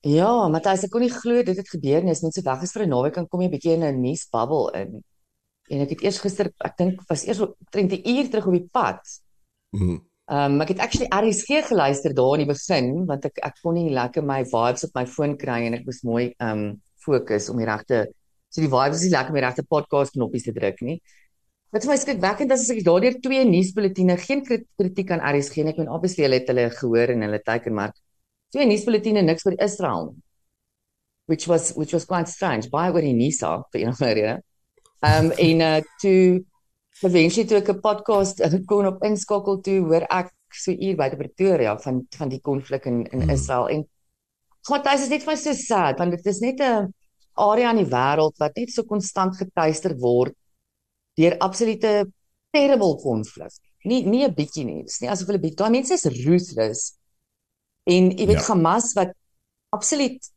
Ja, 0.02 0.48
Matthys, 0.50 0.88
ek 0.88 0.92
kon 0.94 1.04
nie 1.06 1.14
glo 1.14 1.44
dit 1.46 1.58
het 1.58 1.70
gebeur 1.70 2.02
nie. 2.02 2.14
Is 2.16 2.24
net 2.26 2.34
so 2.34 2.42
weg 2.46 2.64
is 2.66 2.74
vir 2.74 2.86
'n 2.86 2.90
naweek 2.90 3.18
en 3.18 3.28
kom 3.28 3.42
jy 3.42 3.48
'n 3.48 3.56
bietjie 3.56 3.74
in 3.78 3.84
'n 3.84 4.02
nuusbubbel 4.02 4.70
in. 4.74 5.04
En 5.70 5.82
ek 5.82 5.90
het 5.90 6.02
eers 6.02 6.20
gister, 6.20 6.52
ek 6.66 6.78
dink 6.78 7.02
was 7.08 7.26
eers 7.26 7.40
omtrent 7.40 7.94
'n 7.94 8.10
uur 8.10 8.30
terug 8.30 8.48
op 8.48 8.54
die 8.54 8.70
pad. 8.72 9.02
Mm. 9.72 10.02
Ehm 10.32 10.54
um, 10.54 10.62
ek 10.62 10.70
het 10.70 10.80
actually 10.80 11.10
RSG 11.12 11.68
geluister 11.68 12.14
daar 12.14 12.40
in 12.40 12.46
die 12.46 12.54
begin 12.54 13.06
want 13.06 13.26
ek 13.26 13.38
ek 13.44 13.56
kon 13.62 13.74
nie 13.76 13.90
lekker 13.90 14.24
my 14.24 14.44
vibes 14.44 14.84
op 14.84 14.92
my 14.96 15.06
foon 15.06 15.38
kry 15.38 15.66
en 15.68 15.74
ek 15.74 15.86
moes 15.86 16.02
mooi 16.04 16.34
ehm 16.40 16.50
um, 16.50 16.82
fokus 17.06 17.50
om 17.50 17.58
die 17.58 17.66
regte 17.66 18.08
so 18.50 18.62
die 18.62 18.70
vibes 18.70 19.02
is 19.02 19.10
nie 19.10 19.16
lekker 19.16 19.34
om 19.34 19.40
die 19.40 19.46
regte 19.46 19.64
podcast 19.64 20.14
knoppies 20.14 20.44
te 20.44 20.54
druk 20.54 20.82
nie. 20.82 21.02
Wat 21.72 21.86
vir 21.86 21.92
my 21.94 21.98
skrikwekkend 22.02 22.52
is 22.52 22.66
as 22.66 22.72
ek 22.74 22.82
daardeur 22.84 23.16
twee 23.24 23.44
nuusbulletine, 23.48 24.18
geen 24.20 24.42
krit- 24.44 24.68
kritiek 24.80 25.12
aan 25.16 25.22
RSG 25.24 25.64
nie. 25.64 25.72
Ek 25.72 25.78
meen 25.80 25.90
obviously 25.90 26.26
hulle 26.26 26.40
het 26.42 26.50
hulle 26.52 26.66
gehoor 26.76 27.14
en 27.14 27.22
hulle 27.28 27.40
teiken 27.48 27.74
maar 27.78 27.94
twee 28.52 28.66
nuusbulletine 28.68 29.22
niks 29.24 29.46
oor 29.48 29.56
Israel. 29.64 30.10
Which 31.32 31.48
was 31.48 31.72
which 31.80 31.94
was 31.96 32.06
quite 32.06 32.28
strange. 32.28 32.68
Baie 32.74 32.92
oor 32.92 33.02
die 33.06 33.14
Nisa 33.16 33.54
vir 33.72 33.82
een 33.86 33.94
of 33.94 34.02
ander 34.02 34.16
rede. 34.20 34.36
Um 35.08 35.32
en 35.48 35.62
uh 35.68 35.80
toe 36.04 36.44
eventually 37.08 37.48
toe 37.48 37.58
ek 37.62 37.70
'n 37.72 37.80
podcast 37.82 38.42
uh, 38.44 38.52
kon 38.68 38.86
op 38.92 39.04
inskakel 39.08 39.62
toe 39.64 39.80
hoor 39.88 40.04
ek 40.12 40.34
so 40.52 40.72
uur 40.76 40.98
by 41.00 41.08
Pretoria 41.16 41.78
van 41.80 42.04
van 42.18 42.30
die 42.30 42.42
konflik 42.44 42.86
in 42.86 43.06
in 43.12 43.24
Mm. 43.24 43.30
Israel 43.30 43.70
en 43.70 43.86
God, 44.68 44.84
dit 44.84 44.94
is 45.00 45.10
net 45.10 45.24
vir 45.24 45.32
my 45.32 45.38
so 45.40 45.54
sad 45.54 45.98
want 46.00 46.12
dit 46.12 46.26
is 46.28 46.40
net 46.44 46.60
'n 46.60 46.92
area 47.40 47.72
in 47.72 47.78
die 47.86 47.90
wêreld 47.96 48.36
wat 48.38 48.56
net 48.60 48.70
so 48.70 48.84
konstant 48.84 49.38
getuister 49.40 49.96
word 49.98 50.36
deur 51.22 51.38
absolute 51.40 51.94
terrible 52.52 52.98
konflik. 53.02 53.54
Nie 53.84 54.04
nie 54.06 54.26
'n 54.26 54.34
bietjie 54.34 54.66
nie. 54.66 54.84
Dis 54.84 55.02
nie 55.02 55.10
asof 55.10 55.28
hulle 55.28 55.40
bietjie. 55.40 55.62
Daai 55.64 55.72
mense 55.78 55.94
is 55.94 56.06
ruthless. 56.26 56.98
En 57.86 58.12
jy 58.12 58.26
weet 58.28 58.42
Ja. 58.42 58.54
Hamas 58.54 58.94
wat 58.94 59.14
absoluut 59.70 60.32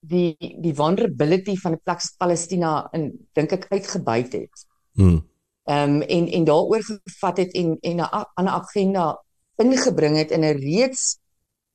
die 0.00 0.36
die 0.38 0.74
vulnerability 0.74 1.56
van 1.56 1.72
'n 1.72 1.80
plek 1.84 2.00
soos 2.00 2.16
Palestina 2.16 2.88
in 2.92 3.12
dink 3.34 3.52
ek 3.52 3.66
uitgebuit 3.70 4.32
het. 4.32 4.66
Mm. 4.94 5.22
Ehm 5.64 5.94
um, 5.94 6.02
en 6.02 6.28
en 6.28 6.44
daaroor 6.44 6.82
gevat 6.82 7.36
het 7.36 7.52
en 7.52 7.78
en 7.80 7.96
'n 7.96 8.26
ander 8.34 8.52
agenda 8.52 9.22
ingebring 9.56 10.16
het 10.16 10.30
in 10.30 10.44
'n 10.44 10.58
reeds 10.58 11.18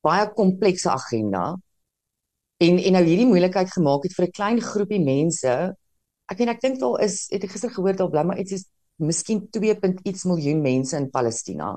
baie 0.01 0.33
komplekse 0.33 0.89
agenda. 0.89 1.57
En 2.57 2.77
en 2.77 2.91
nou 2.91 3.03
hierdie 3.03 3.27
moeilikheid 3.27 3.71
gemaak 3.71 4.03
het 4.03 4.13
vir 4.13 4.25
'n 4.25 4.31
klein 4.31 4.62
groepie 4.62 5.03
mense. 5.03 5.75
Ek 6.31 6.39
meen 6.39 6.50
ek 6.53 6.61
dink 6.63 6.79
daar 6.79 7.01
is 7.03 7.25
het 7.31 7.43
ek 7.43 7.51
gister 7.57 7.69
gehoor 7.73 7.97
daar 8.00 8.09
bly 8.13 8.23
maar 8.29 8.39
iets 8.39 8.55
is 8.59 8.65
miskien 9.01 9.43
2. 9.51 9.75
iets 10.07 10.23
miljoen 10.29 10.61
mense 10.63 10.95
in 10.97 11.09
Palestina. 11.11 11.73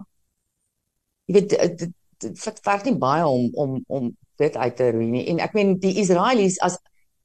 Jy 1.29 1.35
weet 1.39 1.55
dit 1.55 1.79
dit- 1.79 2.41
vat 2.65 2.85
nie 2.87 2.95
baie 2.97 3.25
om 3.27 3.49
om 3.59 3.81
om 3.89 4.11
dit 4.39 4.57
uit 4.57 4.77
te 4.77 4.91
roei 4.95 5.07
nie. 5.11 5.27
En 5.29 5.41
ek 5.45 5.53
meen 5.55 5.75
die 5.83 5.97
Israelies 6.01 6.59
as 6.63 6.79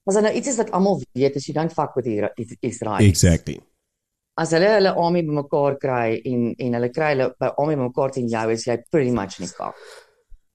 as 0.07 0.15
daar 0.17 0.23
nou 0.25 0.33
iets 0.33 0.47
is 0.49 0.57
wat 0.57 0.71
almal 0.73 1.01
weet 1.13 1.35
is 1.37 1.45
you 1.47 1.53
don't 1.53 1.73
fuck 1.73 1.93
with 1.95 2.05
the 2.05 2.15
Ira- 2.17 2.33
Israelis. 2.65 3.07
Exactly. 3.07 3.59
As 4.39 4.51
hulle 4.55 4.69
hulle 4.77 4.93
army 4.95 5.21
bymekaar 5.27 5.77
kry 5.79 6.21
en 6.25 6.53
en 6.57 6.73
hulle 6.79 6.89
kry 6.95 7.11
hulle 7.13 7.29
by 7.39 7.51
army 7.57 7.75
bymekaar 7.75 8.11
teen 8.15 8.27
jou 8.31 8.51
is 8.51 8.65
jy 8.65 8.77
pretty 8.91 9.11
much 9.11 9.37
die 9.37 9.47
kak. 9.57 9.75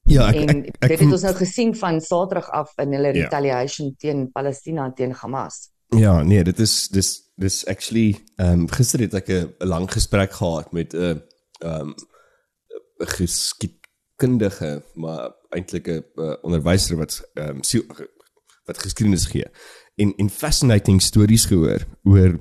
Ja, 0.09 0.29
ek 0.29 0.37
En 0.37 0.49
ek 0.65 0.75
ek, 0.83 0.89
dit 0.91 1.01
het 1.01 1.13
ons 1.13 1.23
nou 1.23 1.35
gesien 1.35 1.75
van 1.75 2.01
Saterdag 2.01 2.51
af 2.51 2.73
in 2.83 2.93
hulle 2.93 3.13
Ja. 3.15 3.23
retaliation 3.25 3.95
teen 3.99 4.27
Palestina 4.33 4.91
teen 4.93 5.13
Hamas. 5.13 5.71
Ja, 5.89 6.23
nee, 6.23 6.45
dit 6.45 6.59
is 6.59 6.89
dis 6.89 7.23
dis 7.37 7.67
actually 7.67 8.25
ehm 8.37 8.61
um, 8.61 8.69
gister 8.71 9.01
het 9.01 9.15
ek 9.15 9.29
'n 9.29 9.55
lang 9.59 9.93
gesprek 9.93 10.33
gehad 10.33 10.73
met 10.73 10.93
'n 10.95 11.23
ehm 11.59 11.81
um, 11.81 11.95
geskiedkundige, 12.99 14.85
maar 14.95 15.35
eintlik 15.51 15.87
'n 15.87 16.05
uh, 16.15 16.35
onderwyser 16.43 16.97
wat 16.97 17.31
ehm 17.35 17.61
um, 17.73 17.87
wat 18.65 18.79
geskiedenis 18.79 19.27
gee. 19.27 19.47
En 19.95 20.15
en 20.17 20.31
fascinating 20.31 21.03
stories 21.03 21.45
gehoor 21.45 21.87
oor 22.03 22.41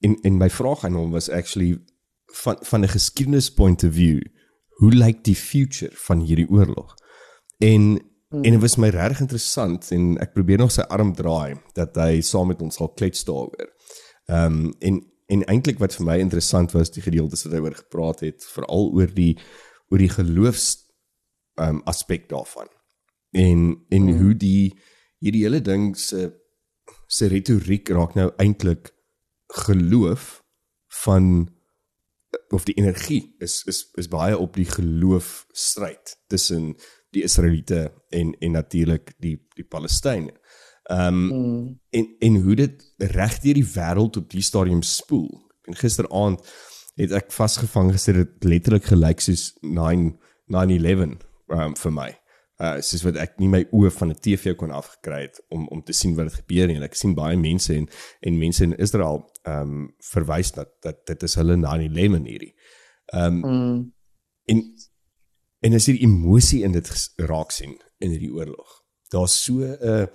en 0.00 0.20
en 0.20 0.36
my 0.36 0.50
vraag 0.50 0.84
aan 0.84 0.94
hom 0.94 1.10
was 1.10 1.28
actually 1.30 1.78
van 2.26 2.56
van 2.60 2.80
'n 2.80 2.88
geskiedenis 2.88 3.52
point 3.52 3.84
of 3.84 3.92
view, 3.92 4.20
hoe 4.68 4.92
lyk 4.92 5.24
die 5.24 5.36
future 5.36 5.90
van 5.94 6.20
hierdie 6.20 6.48
oorlog? 6.48 6.94
En 7.58 8.11
Mm. 8.32 8.44
En 8.44 8.50
dit 8.50 8.60
was 8.60 8.76
my 8.76 8.88
regtig 8.88 9.20
interessant 9.20 9.90
en 9.92 10.04
ek 10.24 10.32
probeer 10.32 10.58
nog 10.58 10.72
sy 10.72 10.84
arm 10.88 11.12
draai 11.16 11.58
dat 11.76 11.96
hy 12.00 12.22
saam 12.24 12.48
met 12.48 12.62
ons 12.64 12.78
sal 12.80 12.92
klets 12.96 13.26
daaroor. 13.28 13.72
Ehm 14.32 14.60
um, 14.60 14.70
en 14.80 15.00
en 15.32 15.44
eintlik 15.48 15.78
wat 15.80 15.94
vir 15.96 16.04
my 16.04 16.16
interessant 16.20 16.72
was 16.76 16.90
die 16.92 17.04
gedeeltes 17.04 17.44
wat 17.46 17.54
hy 17.56 17.60
oor 17.64 17.76
gepraat 17.76 18.20
het, 18.20 18.44
veral 18.52 18.90
oor 18.92 19.12
die 19.14 19.36
oor 19.92 20.00
die 20.00 20.12
geloofs 20.12 20.68
ehm 21.60 21.76
um, 21.76 21.82
aspek 21.92 22.28
daarvan. 22.32 22.72
En 23.36 23.60
en 23.88 24.08
mm. 24.08 24.18
hoe 24.22 24.34
die 24.36 24.72
hierdie 25.20 25.44
hele 25.44 25.60
ding 25.60 25.92
se 25.96 26.30
se 27.06 27.28
retoriek 27.28 27.88
raak 27.92 28.16
nou 28.16 28.30
eintlik 28.40 28.94
geloof 29.66 30.40
van 31.04 31.52
of 32.48 32.64
die 32.64 32.76
energie 32.80 33.34
is 33.44 33.62
is 33.68 33.84
is 34.00 34.08
baie 34.08 34.38
op 34.38 34.56
die 34.56 34.68
geloof 34.68 35.44
stryd 35.52 36.16
tussen 36.32 36.74
die 37.12 37.22
Israeliete 37.26 37.92
en 38.10 38.34
en 38.40 38.52
natuurlik 38.58 39.14
die 39.20 39.36
die 39.56 39.64
Palestynë. 39.68 40.32
Ehm 40.90 41.06
um, 41.08 41.28
Mm. 41.32 41.80
en 41.90 42.06
en 42.20 42.36
hoe 42.42 42.54
dit 42.54 42.94
reg 42.98 43.38
deur 43.44 43.54
die 43.54 43.68
wêreld 43.74 44.16
op 44.16 44.30
die 44.30 44.42
stadium 44.42 44.82
spoel. 44.82 45.30
En 45.68 45.76
gisteraand 45.78 46.40
het 46.96 47.12
ek 47.12 47.30
vasgevang 47.32 47.92
gister 47.92 48.14
dit 48.14 48.44
letterlik 48.44 48.84
gelyk 48.90 49.20
soos 49.20 49.52
9 49.60 50.18
9/11 50.46 51.16
um, 51.48 51.76
vir 51.76 51.92
my. 51.92 52.10
Uh 52.60 52.76
soos 52.84 53.02
wat 53.06 53.16
ek 53.16 53.38
nie 53.40 53.48
my 53.48 53.62
oë 53.72 53.90
van 53.90 54.10
'n 54.10 54.18
TV 54.20 54.54
kon 54.56 54.70
afgekry 54.70 55.20
het 55.22 55.40
om 55.48 55.68
om 55.68 55.82
te 55.82 55.92
sien 55.92 56.14
wat 56.14 56.28
dit 56.28 56.40
gebeur 56.42 56.66
nie. 56.66 56.76
En 56.76 56.82
ek 56.82 56.94
sien 56.94 57.14
baie 57.14 57.36
mense 57.36 57.74
en 57.74 57.88
en 58.20 58.38
mense 58.38 58.64
in 58.64 58.76
Israel 58.78 59.24
ehm 59.44 59.60
um, 59.70 59.94
verwys 60.12 60.52
dat 60.52 60.68
dat 60.82 61.06
dit 61.06 61.22
is 61.22 61.34
hulle 61.34 61.56
9/11 61.56 62.26
hierdie. 62.26 62.54
Ehm 63.14 63.44
um, 63.44 63.50
Mm. 63.50 63.92
en 64.44 64.74
en 65.62 65.74
as 65.78 65.86
jy 65.86 65.96
die 65.98 66.06
emosie 66.08 66.62
in 66.66 66.74
dit 66.74 66.90
raak 67.30 67.54
sien 67.54 67.76
in 68.02 68.10
hierdie 68.14 68.32
oorlog. 68.34 68.82
Daar's 69.14 69.36
so 69.44 69.62
'n 69.62 69.78
uh, 69.80 70.06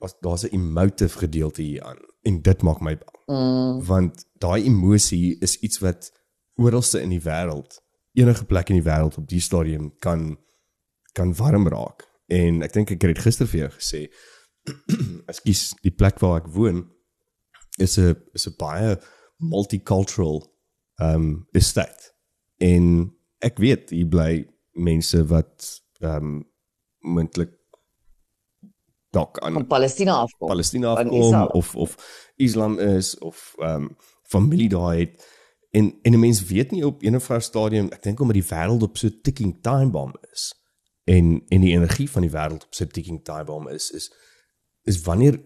daar's 0.00 0.14
daar's 0.20 0.44
'n 0.44 0.54
emotive 0.54 1.18
gedeelte 1.18 1.62
hier 1.62 1.82
aan 1.82 1.98
en 2.22 2.42
dit 2.42 2.62
maak 2.62 2.80
my 2.80 2.96
bang 2.96 3.18
Mm. 3.28 3.84
want 3.84 4.24
daai 4.40 4.64
emosie 4.64 5.36
is 5.44 5.58
iets 5.60 5.78
wat 5.78 6.12
oralste 6.56 7.00
in 7.00 7.10
die 7.12 7.20
wêreld 7.20 7.82
enige 8.16 8.44
plek 8.44 8.70
in 8.72 8.78
die 8.80 8.86
wêreld 8.86 9.18
op 9.20 9.26
die 9.28 9.40
stadium 9.40 9.90
kan 9.98 10.38
kan 11.12 11.34
warm 11.36 11.68
raak 11.68 12.06
en 12.26 12.62
ek 12.62 12.72
dink 12.72 12.90
ek 12.94 13.02
het 13.02 13.14
dit 13.14 13.24
gister 13.26 13.46
vir 13.46 13.60
jou 13.60 13.70
gesê 13.74 14.00
ekskuus 15.30 15.74
die 15.84 15.92
plek 15.92 16.22
waar 16.24 16.40
ek 16.40 16.48
woon 16.56 16.86
is 17.76 17.98
'n 17.98 18.16
is 18.32 18.48
'n 18.48 18.56
baie 18.56 18.96
multicultural 19.36 20.40
um 20.96 21.46
estate 21.52 22.14
en 22.56 23.12
ek 23.44 23.58
weet 23.58 23.90
hier 23.90 24.08
bly 24.08 24.48
mense 24.72 25.26
wat 25.26 25.82
um 26.00 26.46
moontlik 26.98 27.58
dalk 29.10 29.38
aan 29.38 29.52
Van 29.52 29.66
Palestina 29.66 30.12
afkom. 30.12 30.48
Palestina 30.48 30.94
afkom 30.94 31.46
of 31.46 31.74
of 31.76 31.96
Islam 32.36 32.78
is 32.78 33.18
of 33.18 33.54
ehm 33.58 33.82
um, 33.82 33.96
familie 34.22 34.68
daar 34.68 34.96
het 34.96 35.36
en 35.70 35.98
en 36.02 36.12
'n 36.12 36.18
mens 36.18 36.44
weet 36.44 36.70
nie 36.70 36.86
op 36.86 37.02
een 37.02 37.14
of 37.14 37.30
ander 37.30 37.44
stadium 37.44 37.88
ek 37.88 38.02
dink 38.02 38.20
omdat 38.20 38.34
die 38.34 38.48
wêreld 38.54 38.82
op 38.82 38.96
so 38.96 39.06
'n 39.06 39.18
ticking 39.22 39.62
time 39.62 39.90
bomb 39.90 40.16
is 40.32 40.54
en 41.04 41.42
en 41.48 41.60
die 41.60 41.72
energie 41.72 42.10
van 42.10 42.22
die 42.22 42.30
wêreld 42.30 42.64
op 42.64 42.74
so 42.74 42.84
'n 42.84 42.88
ticking 42.88 43.24
time 43.24 43.44
bomb 43.44 43.68
is 43.68 43.90
is 43.90 44.12
is 44.82 45.00
wanneer 45.00 45.40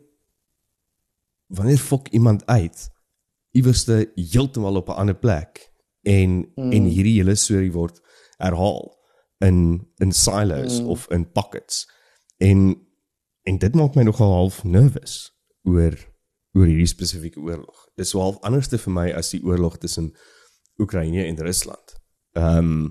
wanneer 1.46 1.78
fok 1.78 2.08
iemand 2.08 2.46
uit 2.46 2.90
iewerste 3.50 4.12
heeltemal 4.14 4.76
op 4.76 4.88
'n 4.88 5.00
ander 5.02 5.16
plek 5.16 5.72
en 6.00 6.52
mm. 6.54 6.72
en 6.72 6.84
hierdie 6.84 7.16
hele 7.16 7.34
storie 7.34 7.72
word 7.72 8.00
herhaal 8.36 9.01
in 9.42 9.58
in 10.02 10.12
silos 10.12 10.80
mm. 10.80 10.88
of 10.94 11.06
in 11.10 11.26
pockets 11.32 11.84
en 12.38 12.72
en 13.42 13.58
dit 13.58 13.74
maak 13.74 13.96
my 13.98 14.06
nogal 14.06 14.32
half 14.32 14.62
nervous 14.64 15.32
oor 15.66 15.96
oor 16.52 16.68
hierdie 16.68 16.88
spesifieke 16.90 17.40
oorlog. 17.40 17.86
Dit 17.96 18.04
is 18.04 18.12
so 18.12 18.20
half 18.20 18.40
anderste 18.46 18.78
vir 18.78 18.92
my 18.92 19.06
as 19.16 19.32
die 19.32 19.40
oorlog 19.44 19.78
tussen 19.80 20.10
Oekraïne 20.80 21.24
en 21.24 21.40
Rusland. 21.40 21.96
Ehm 22.36 22.58
um, 22.58 22.82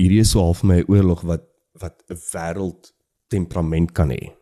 hierdie 0.00 0.20
is 0.22 0.32
half 0.36 0.62
my 0.64 0.82
oorlog 0.88 1.24
wat 1.28 1.46
wat 1.80 2.02
'n 2.08 2.20
wêreld 2.32 2.92
temperament 3.28 3.92
kan 3.92 4.10
hê. 4.10 4.32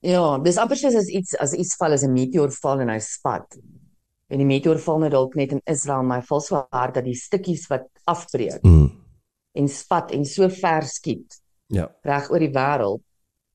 Ja, 0.00 0.38
dis 0.38 0.56
amper 0.56 0.76
soos 0.76 0.94
as 0.94 1.08
iets 1.08 1.36
as 1.36 1.52
iets 1.52 1.76
val 1.76 1.92
as 1.92 2.04
'n 2.04 2.12
meteoor 2.12 2.52
val 2.62 2.80
en 2.80 2.88
hy 2.88 2.98
spat. 2.98 3.58
En 4.28 4.38
die 4.38 4.46
meteoor 4.46 4.78
val 4.78 4.98
net 4.98 5.10
dalk 5.12 5.34
net 5.34 5.52
in 5.52 5.60
Israel, 5.64 6.02
maar 6.02 6.20
hy 6.20 6.26
val 6.26 6.40
so 6.40 6.66
hard 6.70 6.94
dat 6.94 7.04
die 7.04 7.14
stukkies 7.14 7.66
wat 7.68 7.88
afbreek 8.04 8.62
Mm. 8.62 8.99
En 9.54 9.68
spat 9.68 10.12
en 10.16 10.24
so 10.24 10.48
ver 10.48 10.86
skiet 10.86 11.40
Ja. 11.70 11.86
reg 12.02 12.30
oor 12.30 12.42
die 12.42 12.50
wêreld. 12.52 13.02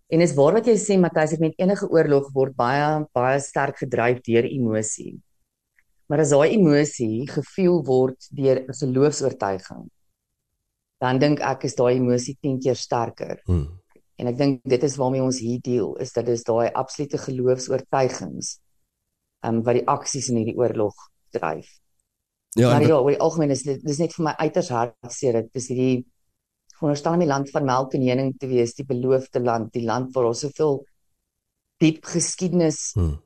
En 0.08 0.22
is 0.22 0.36
waar 0.38 0.54
wat 0.54 0.68
jy 0.70 0.76
sê 0.78 1.00
Matthys, 1.00 1.34
ek 1.34 1.40
met 1.42 1.56
enige 1.58 1.88
oorlog 1.90 2.30
word 2.34 2.56
baie 2.56 3.06
baie 3.14 3.40
sterk 3.42 3.82
gedryf 3.82 4.22
deur 4.24 4.46
emosie. 4.46 5.20
Maar 6.08 6.22
as 6.22 6.30
daai 6.30 6.54
emosie 6.54 7.26
gevoel 7.28 7.82
word 7.84 8.28
deur 8.32 8.62
'n 8.62 8.74
geloofs-oortuiging, 8.74 9.90
dan 11.02 11.20
dink 11.20 11.42
ek 11.42 11.66
is 11.66 11.76
daai 11.76 11.96
emosie 11.96 12.38
10 12.42 12.60
keer 12.60 12.76
sterker. 12.76 13.42
Mm. 13.48 13.68
En 14.18 14.28
ek 14.28 14.38
dink 14.38 14.62
dit 14.64 14.84
is 14.84 14.96
waarmee 14.96 15.24
ons 15.24 15.40
hier 15.40 15.60
deel, 15.60 15.96
is 16.00 16.14
dat 16.14 16.26
dis 16.26 16.44
daai 16.44 16.72
absolute 16.74 17.18
geloofs-oortuigings 17.18 18.60
um 19.44 19.62
wat 19.64 19.76
die 19.76 19.88
aksies 19.88 20.30
in 20.30 20.38
hierdie 20.38 20.58
oorlog 20.58 20.94
dryf. 21.36 21.68
Ja, 22.56 22.70
maar 22.72 22.86
ja, 22.88 22.98
oor 23.02 23.12
die 23.12 23.20
algemeen 23.20 23.52
is 23.52 23.66
dit 23.68 23.82
dis 23.84 24.00
net 24.00 24.14
vir 24.16 24.30
my 24.30 24.34
uiters 24.40 24.70
hartseer 24.72 25.42
dit 25.42 25.60
is 25.60 25.66
hierdie 25.72 26.06
veronderstel 26.78 27.18
om 27.18 27.24
die 27.24 27.28
land 27.28 27.50
van 27.52 27.66
melk 27.68 27.96
en 27.96 28.04
honing 28.08 28.34
te 28.40 28.48
wees, 28.48 28.76
die 28.76 28.88
beloofde 28.88 29.42
land, 29.44 29.74
die 29.76 29.84
land 29.84 30.14
waar 30.16 30.30
ons 30.30 30.44
soveel 30.46 30.82
diep 31.84 32.06
geskiedenis 32.08 32.94
Hmm. 32.96 33.18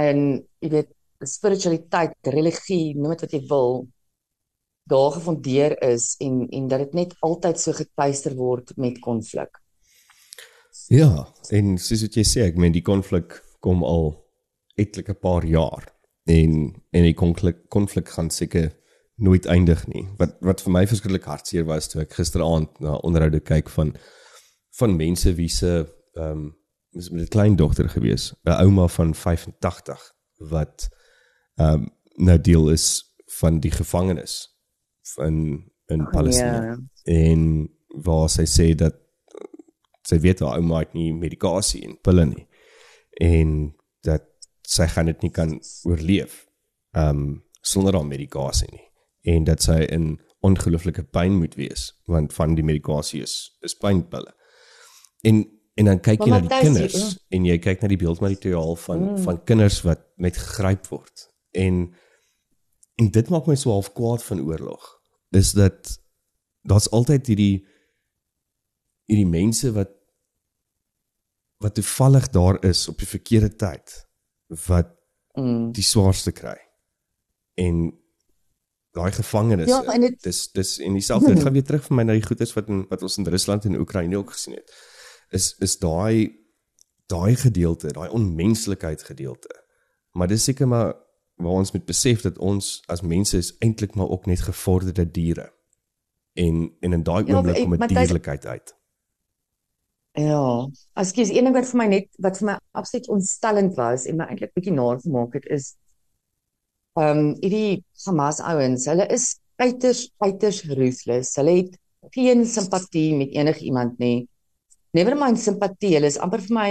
en 0.00 0.22
jy 0.60 0.70
weet 0.72 0.92
spiritualiteit, 1.24 2.16
religie, 2.32 2.94
noem 2.96 3.14
dit 3.14 3.24
wat 3.24 3.34
jy 3.36 3.42
wil, 3.48 3.86
daar 4.88 5.12
gefondeer 5.16 5.76
is 5.82 6.14
en 6.20 6.46
en 6.48 6.68
dat 6.68 6.84
dit 6.84 6.94
net 6.94 7.14
altyd 7.20 7.60
so 7.60 7.72
getuister 7.76 8.36
word 8.36 8.72
met 8.76 9.00
konflik. 9.00 9.60
Ja, 10.92 11.26
en 11.50 11.76
soos 11.82 12.04
wat 12.06 12.16
jy 12.16 12.24
sê, 12.24 12.46
ek 12.46 12.60
meen 12.60 12.72
die 12.72 12.84
konflik 12.84 13.40
kom 13.64 13.82
al 13.84 14.12
etlike 14.76 15.16
paar 15.18 15.44
jaar 15.48 15.88
en 16.26 16.74
en 16.90 17.02
die 17.06 17.14
konflik 17.14 17.68
konflik 17.68 18.08
gaan 18.08 18.30
seker 18.30 18.72
nooit 19.16 19.46
eindig 19.46 19.86
nie. 19.86 20.04
Wat 20.18 20.36
wat 20.44 20.62
vir 20.64 20.72
my 20.74 20.84
verskriklik 20.86 21.24
hartseer 21.24 21.64
was 21.68 21.88
toe 21.88 22.02
ek 22.02 22.12
gisteraand 22.18 22.80
na 22.84 22.98
onderhoude 23.06 23.40
kyk 23.40 23.70
van 23.72 23.94
van 24.78 24.96
mense 24.96 25.34
wie 25.38 25.48
se 25.48 25.72
ehm 26.16 26.30
um, 26.30 26.54
is 26.96 27.10
met 27.10 27.22
'n 27.22 27.28
kleindogter 27.28 27.88
gewees, 27.88 28.34
'n 28.44 28.50
ouma 28.50 28.86
van 28.88 29.14
85 29.14 30.12
wat 30.50 30.88
ehm 31.56 31.72
um, 31.72 31.88
nou 32.16 32.40
deel 32.40 32.70
is 32.70 33.16
van 33.40 33.60
die 33.60 33.70
gevangenes 33.70 34.48
in 35.16 35.70
in 35.86 36.08
Palestina 36.10 36.62
Ja. 36.64 36.76
en 37.04 37.70
waar 37.88 38.28
sy 38.28 38.44
sê 38.44 38.74
dat 38.74 38.94
sy 40.02 40.18
weet 40.20 40.40
haar 40.40 40.56
ouma 40.58 40.78
het 40.78 40.92
nie 40.92 41.12
medikasie 41.14 41.84
en 41.84 42.00
pille 42.00 42.24
nie 42.26 42.46
en 43.20 43.74
dat 44.00 44.22
sy 44.66 44.86
gaan 44.90 45.10
dit 45.10 45.22
nie 45.26 45.32
kan 45.34 45.56
oorleef 45.86 46.44
um 46.96 47.42
sonder 47.66 47.94
haar 47.98 48.06
medikasie 48.06 48.68
nie. 48.70 48.84
En 49.34 49.44
dat 49.44 49.62
sy 49.62 49.80
in 49.90 50.16
ongelooflike 50.46 51.02
pyn 51.10 51.38
moet 51.40 51.54
wees 51.58 51.88
want 52.06 52.34
van 52.36 52.54
die 52.54 52.64
medikasie 52.66 53.22
is 53.22 53.56
is 53.66 53.74
pynpille. 53.74 54.32
En 55.26 55.44
en 55.76 55.84
dan 55.90 55.98
kyk 56.00 56.22
jy 56.24 56.30
na 56.32 56.40
die 56.40 56.48
kinders 56.62 57.16
en 57.34 57.44
jy 57.44 57.58
kyk 57.60 57.82
na 57.82 57.88
die 57.92 58.00
beeldmateriaal 58.00 58.76
van 58.86 59.02
Mm. 59.02 59.18
van 59.26 59.40
kinders 59.44 59.82
wat 59.84 60.06
net 60.16 60.36
gegryp 60.36 60.86
word. 60.88 61.28
En 61.52 61.92
en 62.96 63.10
dit 63.12 63.28
maak 63.28 63.46
my 63.46 63.54
so 63.54 63.70
half 63.70 63.92
kwaad 63.92 64.22
van 64.24 64.40
oorlog 64.40 64.86
is 65.36 65.52
dat 65.52 65.98
daar's 66.62 66.88
altyd 66.90 67.26
hierdie 67.26 67.66
hierdie 69.06 69.28
mense 69.28 69.72
wat 69.72 69.92
wat 71.58 71.74
toevallig 71.74 72.28
daar 72.30 72.64
is 72.64 72.88
op 72.88 72.98
die 72.98 73.08
verkeerde 73.08 73.52
tyd 73.56 74.06
wat 74.66 74.86
Mm. 75.36 75.72
die 75.72 75.82
swaarste 75.84 76.32
kry. 76.32 76.56
En 77.54 77.92
daai 78.90 79.12
gevangenes 79.12 79.68
Ja, 79.68 79.82
en 79.84 80.00
dit- 80.00 80.22
dis 80.22 80.52
dis 80.52 80.78
en 80.78 80.92
dieselfde 80.92 81.34
dit 81.34 81.42
gaan 81.44 81.52
weer 81.52 81.64
terug 81.64 81.84
vir 81.84 81.96
my 81.96 82.02
na 82.02 82.12
die 82.12 82.22
goedes 82.26 82.52
wat 82.56 82.68
in 82.68 82.86
wat 82.88 83.02
ons 83.02 83.16
in 83.18 83.26
Rusland 83.26 83.64
en 83.64 83.78
Oekraïne 83.80 84.16
ook 84.16 84.30
gesien 84.32 84.54
het. 84.54 84.72
Is 85.30 85.56
is 85.58 85.78
daai 85.78 86.30
daai 87.06 87.36
gedeelte, 87.36 87.92
daai 87.92 88.08
onmenslikheid 88.10 89.02
gedeelte. 89.02 89.64
Maar 90.12 90.28
dis 90.28 90.44
seker 90.44 90.68
maar 90.68 90.94
waar 91.34 91.52
ons 91.52 91.72
moet 91.72 91.84
besef 91.84 92.20
dat 92.22 92.38
ons 92.38 92.82
as 92.86 93.00
mense 93.02 93.36
is 93.36 93.56
eintlik 93.58 93.94
maar 93.94 94.08
ook 94.08 94.26
net 94.26 94.40
gevorderde 94.40 95.10
diere. 95.10 95.52
En 96.32 96.76
en 96.80 96.92
in 96.92 97.02
daai 97.02 97.24
Ja, 97.26 97.34
oomblik 97.36 97.56
ek- 97.56 97.62
kom 97.62 97.72
'n 97.74 97.78
Matthys- 97.78 97.96
dierlikheid 97.98 98.46
uit. 98.46 98.74
Ja, 100.16 100.64
as 100.96 101.10
ek 101.12 101.18
is 101.26 101.30
een 101.34 101.44
ding 101.44 101.54
wat 101.56 101.66
vir 101.68 101.78
my 101.82 101.86
net 101.92 102.06
wat 102.24 102.38
vir 102.40 102.48
my 102.48 102.54
absoluut 102.80 103.08
ontstellend 103.12 103.74
was 103.76 104.06
en 104.08 104.16
my 104.20 104.26
eintlik 104.32 104.54
bietjie 104.56 104.72
naar 104.72 105.00
gemaak 105.02 105.34
het 105.36 105.48
is 105.52 105.74
ehm 106.96 107.18
um, 107.20 107.26
hierdie 107.42 107.82
Hamas 108.06 108.38
ouens, 108.40 108.86
hulle 108.88 109.04
is 109.12 109.26
uiters 109.60 110.06
uiters 110.24 110.62
ruthless. 110.70 111.34
Hulle 111.36 111.58
het 111.58 111.76
geen 112.16 112.46
simpatie 112.48 113.10
met 113.18 113.34
enigiemand 113.36 113.98
nie. 114.00 114.28
Never 114.96 115.16
mind 115.20 115.40
simpatie, 115.42 115.92
hulle 115.98 116.08
is 116.08 116.16
amper 116.24 116.40
vir 116.46 116.56
my 116.56 116.70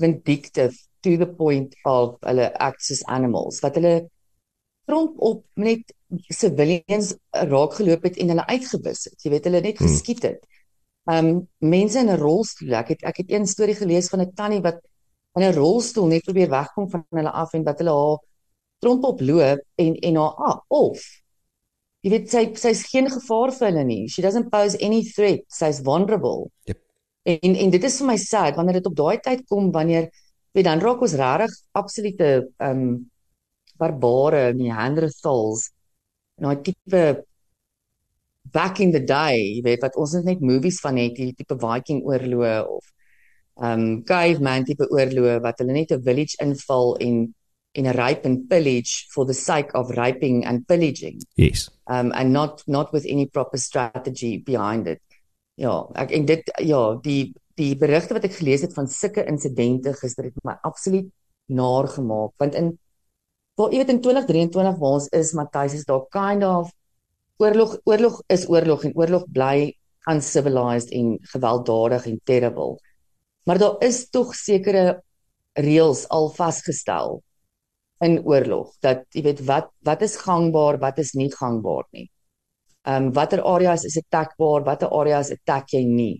vindictive 0.00 0.72
to 1.04 1.16
the 1.20 1.26
point 1.26 1.76
of 1.84 2.16
hulle 2.24 2.48
acts 2.68 2.90
as 2.96 3.04
animals 3.12 3.60
wat 3.64 3.76
hulle 3.76 3.94
grond 4.88 5.20
op 5.20 5.44
net 5.60 5.92
civilians 6.32 7.12
raakgeloop 7.52 8.08
het 8.08 8.16
en 8.22 8.32
hulle 8.32 8.46
uitgewis 8.48 9.04
het. 9.10 9.18
Jy 9.20 9.34
weet 9.36 9.48
hulle 9.50 9.60
net 9.68 9.78
Hmm. 9.78 9.88
geskiet 9.92 10.24
het. 10.24 10.40
Um 11.08 11.48
mense 11.58 11.98
in 11.98 12.10
'n 12.10 12.20
rolstoel. 12.20 12.74
Ek 12.74 12.88
het 12.88 13.02
ek 13.02 13.16
het 13.22 13.30
een 13.30 13.46
storie 13.46 13.74
gelees 13.74 14.08
van 14.08 14.20
'n 14.20 14.32
tannie 14.34 14.60
wat 14.60 14.80
in 15.34 15.42
'n 15.42 15.54
rolstoel 15.54 16.06
net 16.06 16.24
probeer 16.24 16.50
wegkom 16.50 16.90
van 16.90 17.06
hulle 17.10 17.30
af 17.30 17.52
en 17.52 17.64
dat 17.64 17.78
hulle 17.78 17.94
haar 17.94 18.18
tromp 18.78 19.04
oploop 19.04 19.60
en 19.74 19.94
en 19.94 20.16
haar 20.16 20.34
ah, 20.36 20.60
of 20.68 21.00
jy 22.00 22.10
weet 22.10 22.30
sy 22.30 22.42
sy's 22.54 22.84
geen 22.90 23.10
gevaar 23.10 23.52
vir 23.52 23.68
hulle 23.68 23.84
nie. 23.84 24.08
She 24.08 24.22
doesn't 24.22 24.50
pose 24.50 24.78
any 24.84 25.02
threat. 25.02 25.44
Sy's 25.48 25.80
vulnerable. 25.80 26.50
Yep. 26.64 26.80
En 27.28 27.54
en 27.54 27.70
dit 27.70 27.84
is 27.84 27.98
vir 28.00 28.06
my 28.06 28.16
sad 28.16 28.56
wanneer 28.56 28.78
dit 28.80 28.86
op 28.86 28.96
daai 28.96 29.18
tyd 29.20 29.46
kom 29.46 29.72
wanneer 29.72 30.10
weet 30.52 30.64
dan 30.64 30.80
raak 30.80 31.02
ons 31.02 31.16
regtig 31.18 31.56
absolute 31.72 32.48
um 32.58 33.10
barbare, 33.78 34.52
Neanderthals. 34.54 35.70
En 36.38 36.48
daai 36.48 36.62
tipe 36.62 37.02
back 38.52 38.80
in 38.80 38.92
the 38.92 39.00
day, 39.04 39.40
jy 39.56 39.62
weet 39.62 39.82
wat 39.82 39.96
ons 39.96 40.14
net 40.24 40.40
movies 40.40 40.80
van 40.80 40.96
het, 41.00 41.16
die 41.16 41.34
tipe 41.36 41.56
Viking 41.58 42.02
oorloë 42.06 42.54
of 42.66 42.84
um 43.68 44.04
caveman 44.06 44.64
tipe 44.64 44.86
oorloë 44.94 45.40
wat 45.42 45.58
hulle 45.58 45.74
net 45.74 45.90
'n 45.92 46.02
village 46.02 46.36
inval 46.44 46.96
en 47.02 47.34
en 47.74 47.92
rape 47.92 48.24
and 48.26 48.48
pillage 48.48 49.06
for 49.12 49.26
the 49.26 49.34
sake 49.34 49.74
of 49.74 49.90
raping 49.90 50.44
and 50.46 50.66
pillaging 50.66 51.20
Yes. 51.36 51.68
um 51.86 52.12
and 52.12 52.32
not 52.32 52.62
not 52.66 52.92
with 52.92 53.04
any 53.06 53.26
proper 53.26 53.58
strategy 53.58 54.38
behind 54.38 54.86
it. 54.86 55.02
Ja, 55.54 55.86
ek 55.94 56.10
en 56.12 56.24
dit 56.24 56.42
ja, 56.62 56.94
die 57.02 57.34
die 57.58 57.74
berigte 57.76 58.14
wat 58.14 58.24
ek 58.24 58.38
gelees 58.38 58.62
het 58.62 58.74
van 58.74 58.86
sulke 58.86 59.24
insidente 59.26 59.92
gister 59.92 60.24
het 60.24 60.44
my 60.44 60.54
absoluut 60.62 61.10
naar 61.46 61.88
gemaak 61.88 62.32
want 62.38 62.54
in 62.54 62.78
wel 63.58 63.72
jy 63.72 63.80
weet 63.82 63.88
in 63.90 64.00
2023 64.00 64.78
waar 64.78 64.98
ons 65.00 65.08
is 65.08 65.32
Matthys 65.34 65.74
is 65.74 65.84
daar 65.88 66.06
kind 66.14 66.44
of 66.44 66.70
oorlog 67.38 67.78
oorlog 67.84 68.22
is 68.26 68.46
oorlog 68.48 68.84
en 68.84 68.96
oorlog 68.98 69.24
bly 69.32 69.72
uncivilized 70.10 70.90
en 70.90 71.16
gewelddadig 71.32 72.06
en 72.06 72.20
terrible. 72.24 72.78
Maar 73.44 73.58
daar 73.58 73.82
is 73.84 74.08
tog 74.10 74.34
sekere 74.34 75.02
reëls 75.58 76.06
al 76.08 76.30
vasgestel 76.34 77.22
in 78.04 78.20
oorlog 78.26 78.74
dat 78.84 79.02
jy 79.14 79.24
weet 79.26 79.42
wat 79.46 79.72
wat 79.86 80.02
is 80.06 80.16
gangbaar, 80.22 80.78
wat 80.78 80.98
is 81.02 81.14
nie 81.18 81.30
gangbaar 81.34 81.86
nie. 81.90 82.06
Ehm 82.86 83.08
um, 83.08 83.12
watter 83.12 83.42
areas 83.42 83.84
is 83.84 83.98
attackbaar, 83.98 84.64
watter 84.64 84.92
areas 85.00 85.32
attack 85.34 85.74
jy 85.74 85.84
nie. 85.84 86.14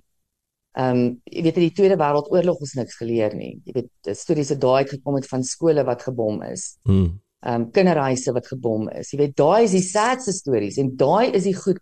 Ehm 0.78 0.98
um, 0.98 1.20
jy 1.24 1.44
weet 1.46 1.60
in 1.60 1.66
die 1.68 1.76
Tweede 1.76 2.00
Wêreldoorlog 2.00 2.64
ons 2.66 2.74
niks 2.80 2.98
geleer 2.98 3.34
nie. 3.34 3.54
Jy 3.64 3.76
weet 3.78 4.18
stories 4.18 4.52
het 4.54 4.60
daai 4.60 4.84
gekom 4.90 5.16
het 5.18 5.28
van 5.30 5.46
skole 5.46 5.84
wat 5.86 6.02
gebom 6.08 6.42
is. 6.50 6.74
Mm. 6.84 7.18
Ehm 7.46 7.54
um, 7.54 7.70
kinderhuise 7.70 8.32
wat 8.34 8.46
gebom 8.50 8.88
is. 8.90 9.12
Jy 9.12 9.18
weet 9.18 9.36
daai 9.36 9.64
is 9.64 9.76
die 9.76 9.84
sadste 9.84 10.32
stories 10.32 10.78
en 10.82 10.96
daai 10.96 11.30
is 11.30 11.44
die 11.44 11.54
goed 11.54 11.78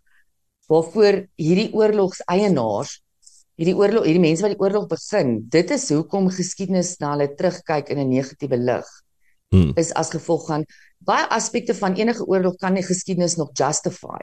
waarvoor 0.68 1.22
hierdie 1.40 1.70
oorlogseienaars 1.72 3.00
hierdie 3.56 3.76
oorlog 3.76 4.04
hierdie 4.04 4.20
mense 4.20 4.44
wat 4.44 4.52
die 4.52 4.60
oorlog 4.60 4.88
begin, 4.90 5.38
dit 5.48 5.70
is 5.70 5.88
hoekom 5.94 6.28
geskiedenis 6.28 6.98
na 7.00 7.14
hulle 7.14 7.30
terugkyk 7.38 7.88
in 7.88 7.98
'n 7.98 8.08
negatiewe 8.10 8.58
lig 8.58 8.86
Mm. 9.54 9.72
is 9.78 9.92
as 9.94 10.10
gevolg 10.10 10.46
van 10.50 10.64
baie 11.06 11.26
aspekte 11.30 11.74
van 11.74 11.94
enige 11.94 12.24
oorlog 12.26 12.56
kan 12.58 12.74
die 12.74 12.82
geskiedenis 12.82 13.36
nog 13.36 13.52
justify. 13.54 14.18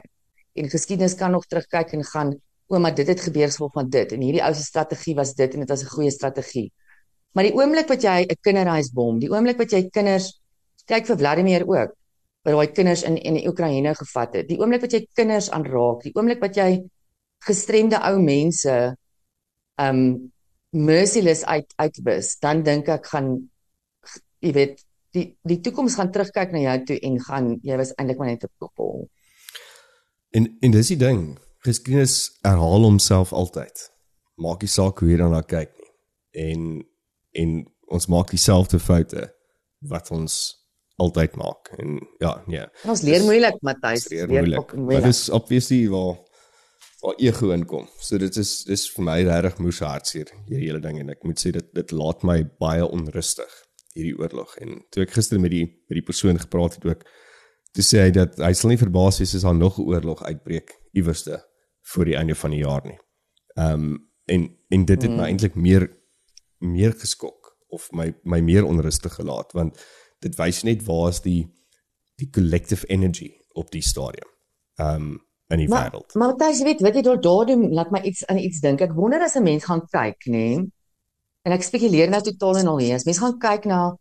En 0.52 0.68
geskiedenis 0.68 1.14
kan 1.16 1.30
nog 1.30 1.46
terugkyk 1.46 1.94
en 1.96 2.04
gaan, 2.04 2.34
o, 2.68 2.78
maar 2.78 2.94
dit 2.94 3.08
het 3.08 3.20
gebeur 3.20 3.48
gevolg 3.48 3.72
van 3.72 3.88
dit 3.88 4.12
en 4.12 4.20
hierdie 4.20 4.42
ou 4.44 4.52
se 4.54 4.62
strategie 4.62 5.14
was 5.16 5.34
dit 5.34 5.54
en 5.54 5.64
dit 5.64 5.68
was 5.68 5.82
'n 5.82 5.94
goeie 5.96 6.10
strategie. 6.10 6.72
Maar 7.32 7.44
die 7.44 7.54
oomblik 7.54 7.88
wat 7.88 8.02
jy 8.02 8.26
'n 8.28 8.36
kinderhuisbom, 8.40 9.18
die 9.18 9.30
oomblik 9.30 9.58
wat 9.58 9.70
jy 9.70 9.88
kinders 9.90 10.40
kyk 10.90 11.06
vir 11.06 11.18
Vladimir 11.18 11.64
ook, 11.68 11.94
wat 12.44 12.52
daai 12.56 12.72
kinders 12.76 13.04
in 13.08 13.16
in 13.16 13.38
die 13.38 13.46
Oekraïne 13.48 13.94
gevat 13.94 14.34
het. 14.34 14.48
Die 14.48 14.58
oomblik 14.60 14.84
wat 14.84 14.92
jy 14.92 15.06
kinders 15.16 15.50
aanraak, 15.50 16.04
die 16.04 16.12
oomblik 16.14 16.42
wat 16.44 16.56
jy 16.56 16.84
gestremde 17.44 18.00
ou 18.08 18.18
mense 18.20 18.74
um 19.80 20.00
merciless 20.74 21.44
uit 21.44 21.70
uitwis, 21.78 22.34
dan 22.42 22.62
dink 22.66 22.88
ek 22.90 23.06
gaan 23.12 23.30
jy 24.44 24.52
weet 24.52 24.82
die 25.14 25.28
die 25.46 25.60
toekoms 25.62 25.96
gaan 25.98 26.10
terugkyk 26.12 26.52
na 26.52 26.64
jou 26.64 26.78
toe 26.90 26.98
en 27.08 27.20
gaan 27.22 27.50
jy 27.62 27.78
was 27.80 27.94
eintlik 27.94 28.18
maar 28.18 28.32
net 28.32 28.44
'n 28.44 28.52
poppel. 28.58 29.08
En 30.34 30.56
en 30.60 30.70
dis 30.70 30.88
die 30.88 31.00
ding. 31.00 31.38
Geskiedenis 31.64 32.38
herhaal 32.42 32.82
homself 32.82 33.32
altyd. 33.32 33.90
Maak 34.36 34.60
nie 34.60 34.68
saak 34.68 34.98
hoe 34.98 35.08
jy 35.08 35.16
daarna 35.16 35.42
kyk 35.42 35.70
nie. 35.78 35.92
En 36.32 36.84
en 37.32 37.64
ons 37.88 38.06
maak 38.06 38.30
dieselfde 38.30 38.78
foute 38.78 39.34
wat 39.78 40.10
ons 40.10 40.63
altyd 40.96 41.36
maak. 41.36 41.72
En 41.78 41.98
ja, 42.18 42.42
nee. 42.46 42.66
Ons 42.84 43.02
leer 43.02 43.18
Dis- 43.18 43.26
moeilik, 43.26 43.56
Matthys. 43.60 44.08
Weer 44.08 44.26
Leer 44.26 44.44
moeilik. 44.44 44.58
ook 44.58 44.74
Maar 44.74 44.84
moeilik. 44.84 45.04
dis 45.04 45.28
obviously 45.28 45.88
waar 45.88 46.16
waar 47.04 47.14
ego 47.20 47.50
inkom. 47.52 47.88
So 48.00 48.18
dit 48.18 48.36
is 48.36 48.62
dis 48.64 48.86
vir 48.94 49.04
my 49.04 49.18
regtig 49.22 49.58
moes 49.58 49.78
hartseer 49.84 50.30
hierdie 50.48 50.68
hele 50.70 50.80
ding 50.80 51.00
en 51.02 51.10
ek 51.10 51.24
moet 51.28 51.40
sê 51.40 51.50
dit 51.52 51.66
dit 51.76 51.90
laat 51.92 52.22
my 52.24 52.38
baie 52.58 52.86
onrustig 52.86 53.58
hierdie 53.94 54.14
oorlog 54.18 54.56
en 54.62 54.78
toe 54.90 55.02
ek 55.04 55.12
gister 55.12 55.40
met 55.42 55.52
die 55.52 55.66
met 55.66 55.98
die 55.98 56.06
persoon 56.06 56.38
gepraat 56.40 56.78
het 56.78 56.86
ook 56.88 57.04
toe 57.76 57.84
sê 57.84 58.06
hy 58.06 58.14
dat 58.14 58.38
hy 58.40 58.52
sal 58.56 58.72
nie 58.72 58.80
verbaas 58.80 59.20
wees 59.20 59.34
as 59.36 59.44
daar 59.44 59.54
nog 59.54 59.78
'n 59.78 59.84
oorlog 59.90 60.22
uitbreek 60.24 60.72
iewerste 60.92 61.42
voor 61.92 62.04
die 62.04 62.16
einde 62.16 62.34
van 62.34 62.50
die 62.50 62.62
jaar 62.64 62.84
nie. 62.86 62.98
Ehm 63.56 63.72
um, 63.84 64.10
en 64.26 64.48
en 64.70 64.84
dit 64.84 65.02
het 65.02 65.10
mm. 65.10 65.16
my 65.16 65.26
eintlik 65.28 65.54
meer 65.54 65.90
meer 66.58 66.92
geskok 66.92 67.52
of 67.68 67.90
my 67.92 68.14
my 68.24 68.40
meer 68.40 68.64
onrustig 68.64 69.12
gelaat 69.14 69.52
want 69.52 69.76
dit 70.24 70.38
wys 70.40 70.62
net 70.66 70.84
waar 70.88 71.12
is 71.12 71.22
die 71.24 71.42
die 72.20 72.30
collective 72.30 72.86
energy 72.86 73.32
op 73.58 73.70
die 73.74 73.82
stadium. 73.82 74.30
Ehm 74.78 75.08
um, 75.12 75.14
in 75.52 75.60
die 75.60 75.68
wêreld. 75.68 76.14
Maar 76.14 76.32
Matthys, 76.32 76.62
weet, 76.64 76.80
weet 76.80 76.96
jy 76.98 77.02
daar 77.04 77.20
daar 77.20 77.46
doen 77.46 77.66
laat 77.76 77.90
my 77.92 78.00
iets 78.08 78.24
aan 78.26 78.40
iets 78.40 78.62
dink. 78.64 78.80
Ek 78.80 78.94
wonder 78.96 79.22
as 79.22 79.36
'n 79.36 79.44
mens 79.44 79.64
gaan 79.64 79.82
kyk, 79.86 80.26
nê? 80.26 80.32
Nee, 80.32 80.64
en 81.44 81.52
ek 81.52 81.62
spekuleer 81.62 82.10
nou 82.10 82.22
totaal 82.24 82.62
en 82.62 82.70
al 82.72 82.78
hier. 82.78 82.94
As 82.94 83.04
mens 83.04 83.20
gaan 83.20 83.38
kyk 83.38 83.68
na 83.68 83.96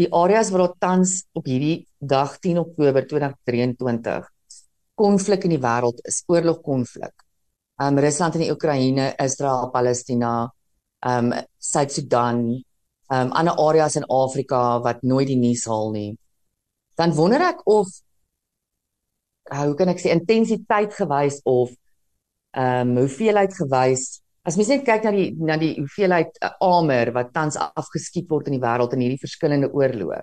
die 0.00 0.08
areas 0.14 0.50
waar 0.50 0.66
daar 0.66 0.76
tans 0.78 1.24
op 1.32 1.44
hierdie 1.44 1.86
dag 1.98 2.38
10 2.38 2.58
Oktober 2.58 3.06
2023 3.06 4.28
konflik 4.94 5.44
in 5.44 5.50
die 5.50 5.62
wêreld 5.62 6.00
is, 6.08 6.22
oorlogkonflik. 6.26 7.14
Um 7.82 7.98
Rusland 7.98 8.34
en 8.34 8.40
die 8.40 8.50
Oekraïne, 8.50 9.12
Israel, 9.22 9.70
Palestina, 9.70 10.52
um 11.06 11.32
Suid-Sudan, 11.58 12.64
um 13.08 13.32
ander 13.32 13.56
areas 13.56 13.96
in 13.96 14.06
Afrika 14.12 14.80
wat 14.84 15.02
nooit 15.02 15.28
die 15.30 15.40
nuus 15.40 15.64
haal 15.66 15.92
nie. 15.94 16.12
Dan 16.98 17.14
wonder 17.16 17.42
ek 17.48 17.62
of 17.66 17.88
hoe 19.48 19.74
kan 19.74 19.88
ek 19.88 20.00
sê 20.02 20.12
intensiteit 20.12 20.94
gewys 20.96 21.40
of 21.44 21.72
ehm 22.56 22.96
um, 22.96 22.96
hoeveelheid 23.04 23.52
gewys 23.54 24.18
as 24.48 24.56
mens 24.56 24.70
net 24.72 24.84
kyk 24.86 25.04
na 25.04 25.12
die 25.12 25.28
na 25.36 25.56
die 25.60 25.74
hoeveelheid 25.76 26.40
uh, 26.40 26.52
armer 26.64 27.12
wat 27.16 27.32
tans 27.36 27.58
afgeskiet 27.60 28.28
word 28.32 28.48
in 28.48 28.56
die 28.56 28.64
wêreld 28.64 28.94
in 28.96 29.04
hierdie 29.04 29.20
verskillende 29.20 29.68
oorloë. 29.72 30.20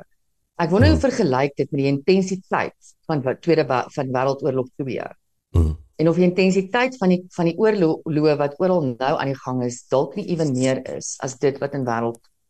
Ek 0.61 0.71
wonder 0.71 0.89
hoe 0.89 0.97
hmm. 0.97 1.03
vergelyk 1.03 1.55
dit 1.59 1.71
met 1.71 1.81
die 1.81 1.91
intensiteit 1.91 2.93
van 3.09 3.21
wat 3.25 3.41
tweede 3.45 3.65
van 3.67 4.13
wêreldoorlog 4.17 4.69
2. 4.81 5.09
Mm. 5.55 5.73
En 5.95 6.09
of 6.09 6.17
die 6.19 6.25
intensiteit 6.27 6.95
van 6.99 7.11
die 7.13 7.21
van 7.35 7.49
die 7.49 7.55
oorloë 7.59 8.35
wat 8.39 8.55
oral 8.59 8.87
nou 8.95 9.11
aan 9.15 9.31
die 9.31 9.41
gang 9.43 9.61
is 9.67 9.83
dalk 9.91 10.15
nie 10.19 10.25
ewen 10.33 10.51
meer 10.55 10.81
is 10.95 11.13
as 11.23 11.37
dit 11.43 11.59
wat 11.61 11.75
in 11.77 11.85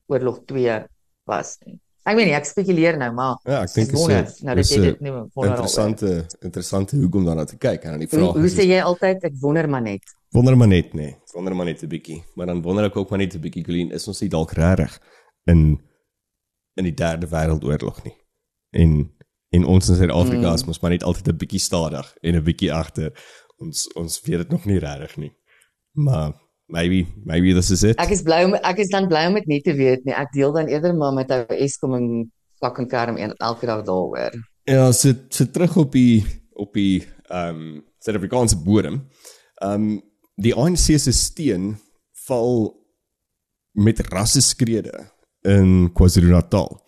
wêreldoorlog 0.07 0.45
2 0.45 0.87
was 1.25 1.57
nie. 1.65 1.79
Ek 2.05 2.13
weet 2.19 2.27
nie, 2.29 2.35
ek 2.37 2.45
spekuleer 2.45 2.99
nou, 3.01 3.09
maar 3.17 3.39
ja, 3.49 3.63
ek 3.65 3.71
dink 3.73 3.89
dit 3.89 4.11
is 4.19 4.41
nou 4.45 4.55
dit 4.59 4.73
dit 4.83 4.99
nie 5.01 5.13
interessante 5.47 6.11
interessante 6.45 6.99
hoekom 7.01 7.25
dan 7.25 7.39
na 7.41 7.45
te 7.49 7.57
kyk 7.57 7.87
en 7.87 7.95
aan 7.95 8.03
die 8.03 8.09
vraag. 8.11 8.35
Hoe, 8.35 8.43
hoe 8.43 8.51
sê 8.53 8.67
jy 8.69 8.77
altyd 8.85 9.25
ek 9.25 9.39
wonder 9.41 9.65
maar 9.69 9.81
net. 9.81 10.05
Wonder 10.35 10.57
maar 10.57 10.69
net, 10.69 10.93
nee. 10.93 11.15
Wonder 11.33 11.55
maar 11.55 11.65
net 11.65 11.81
'n 11.81 11.89
bietjie. 11.89 12.23
Maar 12.35 12.45
dan 12.45 12.61
wonder 12.61 12.85
ek 12.85 12.97
ook 12.97 13.09
maar 13.09 13.19
net 13.19 13.33
'n 13.33 13.41
bietjie 13.41 13.63
Colleen, 13.63 13.91
is 13.91 14.07
ons 14.07 14.21
nie 14.21 14.29
dalk 14.29 14.51
regtig 14.51 14.99
in 15.45 15.81
in 16.75 16.83
die 16.83 16.93
derde 16.93 17.27
wêreldoorlog 17.27 18.03
nie. 18.03 18.15
En 18.69 19.11
en 19.49 19.65
ons 19.65 19.89
in 19.89 19.95
Suid-Afrika 19.95 20.49
mm. 20.49 20.53
is 20.53 20.65
mos 20.65 20.79
maar 20.79 20.91
net 20.91 21.03
altyd 21.03 21.27
'n 21.27 21.37
bietjie 21.37 21.59
stadig 21.59 22.15
en 22.21 22.35
'n 22.35 22.43
bietjie 22.43 22.73
agter. 22.73 23.11
Ons 23.57 23.87
ons 23.93 24.21
weet 24.21 24.37
dit 24.37 24.49
nog 24.49 24.65
nie 24.65 24.79
regtig 24.79 25.17
nie. 25.17 25.33
Maar 25.91 26.33
maybe 26.67 27.07
maybe 27.23 27.53
this 27.53 27.71
is 27.71 27.83
it. 27.83 27.99
Ek 28.01 28.11
is 28.13 28.23
bly 28.25 28.43
om 28.47 28.55
ek 28.57 28.81
is 28.83 28.91
dan 28.93 29.09
bly 29.11 29.25
om 29.29 29.37
dit 29.39 29.47
nie 29.49 29.61
te 29.65 29.75
weet 29.77 30.05
nie. 30.05 30.15
Ek 30.15 30.33
deel 30.33 30.53
dan 30.55 30.71
eerder 30.71 30.95
maar 30.97 31.13
met 31.15 31.31
ou 31.33 31.43
Eskom 31.57 31.95
en 31.97 32.07
fucking 32.63 32.89
Karm 32.89 33.17
en 33.17 33.35
elke 33.37 33.69
dag 33.69 33.83
daaroor. 33.87 34.37
Ja, 34.65 34.89
sit 34.91 35.27
sit 35.35 35.53
terug 35.53 35.77
op 35.77 35.91
die 35.93 36.25
op 36.55 36.73
die 36.73 37.05
ehm 37.29 37.61
um, 37.61 37.83
Suid-Afrikaanse 38.05 38.57
bodem. 38.61 39.03
Ehm 39.61 39.89
um, 39.89 40.01
die 40.35 40.53
ANC 40.53 40.99
se 40.99 41.11
steen 41.15 41.75
val 42.27 42.73
met 43.71 44.01
rasse 44.11 44.41
skrede 44.41 45.11
in 45.47 45.91
KwaZulu-Natal. 45.93 46.81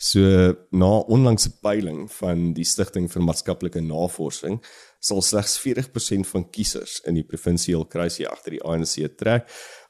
So 0.00 0.54
na 0.72 0.90
onlangse 1.12 1.52
peiling 1.60 2.06
van 2.12 2.50
die 2.56 2.64
Stichting 2.64 3.08
vir 3.12 3.24
Maatskaplike 3.24 3.82
Navorsing 3.84 4.58
sal 5.00 5.22
slegs 5.24 5.56
40% 5.62 6.28
van 6.28 6.44
kiesers 6.52 6.98
in 7.08 7.16
die 7.16 7.24
provinsiale 7.24 7.88
kruisie 7.88 8.28
agter 8.28 8.54
die 8.56 8.62
ANC 8.62 8.98
trek 9.18 9.48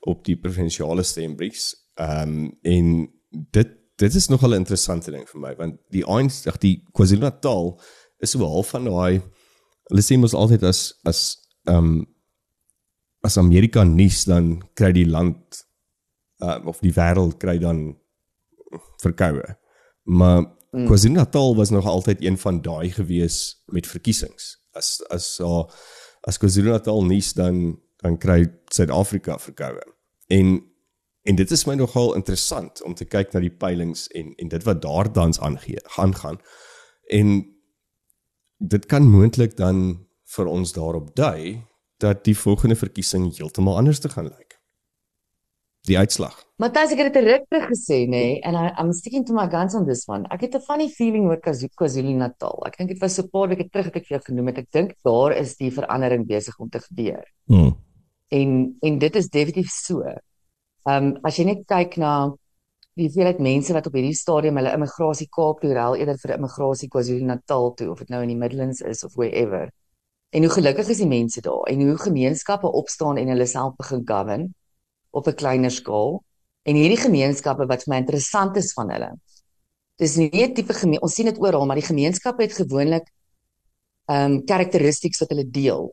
op 0.09 0.23
die 0.27 0.39
provinsiale 0.39 1.05
stembriefs. 1.07 1.73
Ehm 2.01 2.37
um, 2.37 2.53
en 2.63 2.93
dit 3.31 3.77
dit 4.01 4.15
is 4.15 4.29
nogal 4.31 4.55
'n 4.55 4.63
interessante 4.63 5.11
ding 5.11 5.27
vir 5.29 5.41
my 5.41 5.55
want 5.57 5.81
die 5.91 6.05
ANC, 6.05 6.47
ag 6.47 6.59
die 6.59 6.83
KwaZulu-Natal 6.95 7.81
is 8.21 8.31
so 8.31 8.47
half 8.47 8.71
van 8.71 8.85
daai 8.85 9.21
hulle 9.91 10.03
sê 10.03 10.17
mos 10.17 10.35
altyd 10.35 10.63
as 10.63 10.95
as 11.05 11.37
ehm 11.67 11.77
um, 11.77 12.07
as 13.23 13.37
Amerika 13.37 13.85
nuus 13.85 14.25
dan 14.25 14.63
kry 14.75 14.93
die 14.93 15.09
land 15.09 15.67
uh, 16.41 16.57
of 16.65 16.81
die 16.81 16.95
wêreld 16.97 17.37
kry 17.37 17.59
dan 17.59 17.99
verkoue. 19.03 19.57
Maar 20.05 20.47
mm. 20.73 20.87
KwaZulu-Natal 20.87 21.57
was 21.57 21.71
nog 21.71 21.87
altyd 21.87 22.25
een 22.25 22.39
van 22.39 22.63
daai 22.63 22.91
gewees 22.91 23.65
met 23.67 23.87
verkiesings 23.87 24.60
as 24.77 25.01
as 25.11 25.39
uh, 25.41 25.65
as 26.29 26.39
KwaZulu-Natal 26.39 27.05
nuus 27.05 27.33
dan 27.33 27.79
dan 28.01 28.19
kry 28.19 28.47
Suid-Afrika 28.73 29.39
verkoue. 29.39 29.85
En 30.29 30.61
en 31.23 31.37
dit 31.37 31.51
is 31.51 31.67
my 31.69 31.75
nogal 31.75 32.15
interessant 32.17 32.83
om 32.83 32.95
te 32.95 33.05
kyk 33.05 33.33
na 33.33 33.41
die 33.45 33.53
peilings 33.53 34.07
en 34.17 34.35
en 34.37 34.49
dit 34.49 34.63
wat 34.65 34.83
daar 34.83 35.13
dans 35.13 35.41
aangee 35.41 35.81
gaan 35.97 36.15
gaan. 36.17 36.39
En 37.09 37.43
dit 38.59 38.87
kan 38.87 39.09
moontlik 39.09 39.57
dan 39.57 40.07
vir 40.37 40.47
ons 40.47 40.73
daarop 40.73 41.15
dui 41.17 41.67
dat 42.01 42.25
die 42.25 42.37
volgende 42.37 42.77
verkiesing 42.77 43.37
heeltemal 43.37 43.77
anders 43.77 43.99
te 43.99 44.09
gaan 44.09 44.29
lyk 44.29 44.60
die 45.89 45.97
uitslag. 45.99 46.35
Matthys, 46.61 46.93
ek 46.93 47.01
het 47.01 47.15
dit 47.15 47.25
reg 47.25 47.45
terug 47.49 47.71
gesê, 47.71 48.03
nê, 48.05 48.11
nee, 48.13 48.33
and 48.45 48.59
I, 48.59 48.69
I'm 48.77 48.93
sticking 48.93 49.25
to 49.29 49.37
my 49.37 49.47
guns 49.49 49.75
on 49.79 49.87
this 49.89 50.05
one. 50.09 50.27
Ek 50.35 50.43
het 50.45 50.55
'n 50.55 50.61
funny 50.67 50.89
feeling 50.89 51.25
oor 51.29 51.41
KwaZulu-Natal. 51.41 52.67
Ek 52.67 52.77
dink 52.77 52.91
dit 52.91 53.01
was 53.01 53.15
so 53.15 53.23
'n 53.23 53.31
paar 53.31 53.49
weke 53.49 53.69
terug 53.71 53.87
het 53.87 53.97
ek 53.97 54.07
vir 54.07 54.19
jou 54.19 54.25
genoem 54.29 54.47
het. 54.49 54.59
Ek 54.59 54.71
dink 54.71 54.95
daar 55.05 55.33
is 55.33 55.57
die 55.57 55.71
verandering 55.71 56.27
besig 56.27 56.59
om 56.59 56.69
te 56.69 56.81
gebeur. 56.81 57.25
Mm. 57.49 57.77
En 58.29 58.77
en 58.83 58.99
dit 58.99 59.17
is 59.17 59.29
definitief 59.29 59.71
so. 59.71 60.03
Ehm 60.03 61.05
um, 61.05 61.19
as 61.25 61.37
jy 61.37 61.45
net 61.45 61.67
kyk 61.67 61.97
na 61.97 62.37
die 62.95 63.07
hoeveelheid 63.09 63.41
mense 63.41 63.73
wat 63.73 63.87
op 63.87 63.95
hierdie 63.95 64.15
stadium 64.15 64.57
hulle 64.57 64.73
immigrasie 64.75 65.29
Kaap 65.29 65.61
toe 65.61 65.73
ral 65.73 65.97
eerder 65.97 66.19
vir 66.19 66.37
immigrasie 66.37 66.89
KwaZulu-Natal 66.89 67.75
toe 67.75 67.91
of 67.91 67.99
dit 67.99 68.11
nou 68.11 68.23
in 68.23 68.29
die 68.29 68.37
Midlands 68.37 68.81
is 68.81 69.05
of 69.05 69.15
wherever. 69.15 69.71
En 70.33 70.43
hoe 70.43 70.53
gelukkig 70.53 70.89
is 70.89 70.99
die 70.99 71.09
mense 71.09 71.41
daar 71.41 71.65
en 71.67 71.81
hoe 71.81 71.97
gemeenskappe 71.97 72.67
opstaan 72.67 73.17
en 73.17 73.29
hulle 73.29 73.47
self 73.47 73.77
begin 73.77 74.05
govern 74.07 74.55
op 75.11 75.27
'n 75.27 75.35
kleiner 75.35 75.71
skaal 75.71 76.23
en 76.63 76.77
hierdie 76.77 77.01
gemeenskappe 77.01 77.67
wat 77.67 77.85
vir 77.85 77.93
my 77.95 77.99
interessant 78.03 78.57
is 78.57 78.73
van 78.73 78.91
hulle. 78.91 79.11
Dis 79.99 80.17
nie 80.17 80.31
'n 80.45 80.55
tipe 80.55 80.73
gemeen 80.73 81.03
ons 81.03 81.15
sien 81.15 81.27
dit 81.27 81.39
oral, 81.39 81.67
maar 81.67 81.77
die 81.77 81.91
gemeenskappe 81.93 82.43
het 82.43 82.53
gewoonlik 82.53 83.07
ehm 84.09 84.33
um, 84.33 84.45
karakteristieks 84.45 85.21
wat 85.21 85.31
hulle 85.31 85.51
deel. 85.51 85.93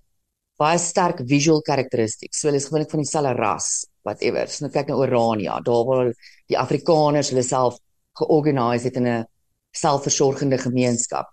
Baie 0.57 0.77
sterk 0.77 1.21
visual 1.27 1.61
characteristics. 1.61 2.39
So 2.39 2.47
hulle 2.47 2.57
is 2.57 2.65
gewoonlik 2.65 2.89
van 2.89 2.99
dieselfde 2.99 3.33
ras, 3.37 3.85
whatever. 4.03 4.47
So 4.47 4.65
nou 4.65 4.71
kyk 4.73 4.87
na 4.87 4.95
Orania, 4.95 5.59
daar 5.61 5.85
waar 5.85 6.13
die 6.47 6.57
Afrikaners 6.57 7.29
hulle 7.29 7.43
self 7.43 7.77
georganiseer 8.17 8.89
het 8.89 8.95
in 8.95 9.07
'n 9.07 9.25
selfversorgende 9.71 10.57
gemeenskap. 10.57 11.27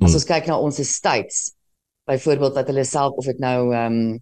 As 0.00 0.06
hmm. 0.08 0.14
ons 0.14 0.24
kyk 0.24 0.46
na 0.46 0.58
ons 0.58 0.80
states, 0.88 1.52
byvoorbeeld 2.06 2.54
wat 2.54 2.66
hulle 2.66 2.84
self 2.84 3.16
of 3.16 3.24
dit 3.24 3.38
nou 3.38 3.74
ehm 3.74 3.92
um, 3.92 4.18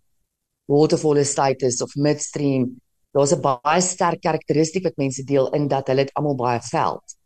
waterfall 0.68 1.16
estate 1.16 1.66
is 1.66 1.80
of 1.82 1.94
midstream 1.94 2.80
daar's 3.12 3.32
'n 3.32 3.40
baie 3.40 3.80
sterk 3.80 4.20
karakteristiek 4.20 4.84
wat 4.84 4.96
mense 4.96 5.24
deel 5.24 5.48
in 5.54 5.68
dat 5.68 5.86
hulle 5.88 6.04
dit 6.04 6.14
almal 6.14 6.36
baie 6.36 6.60
veld. 6.60 7.18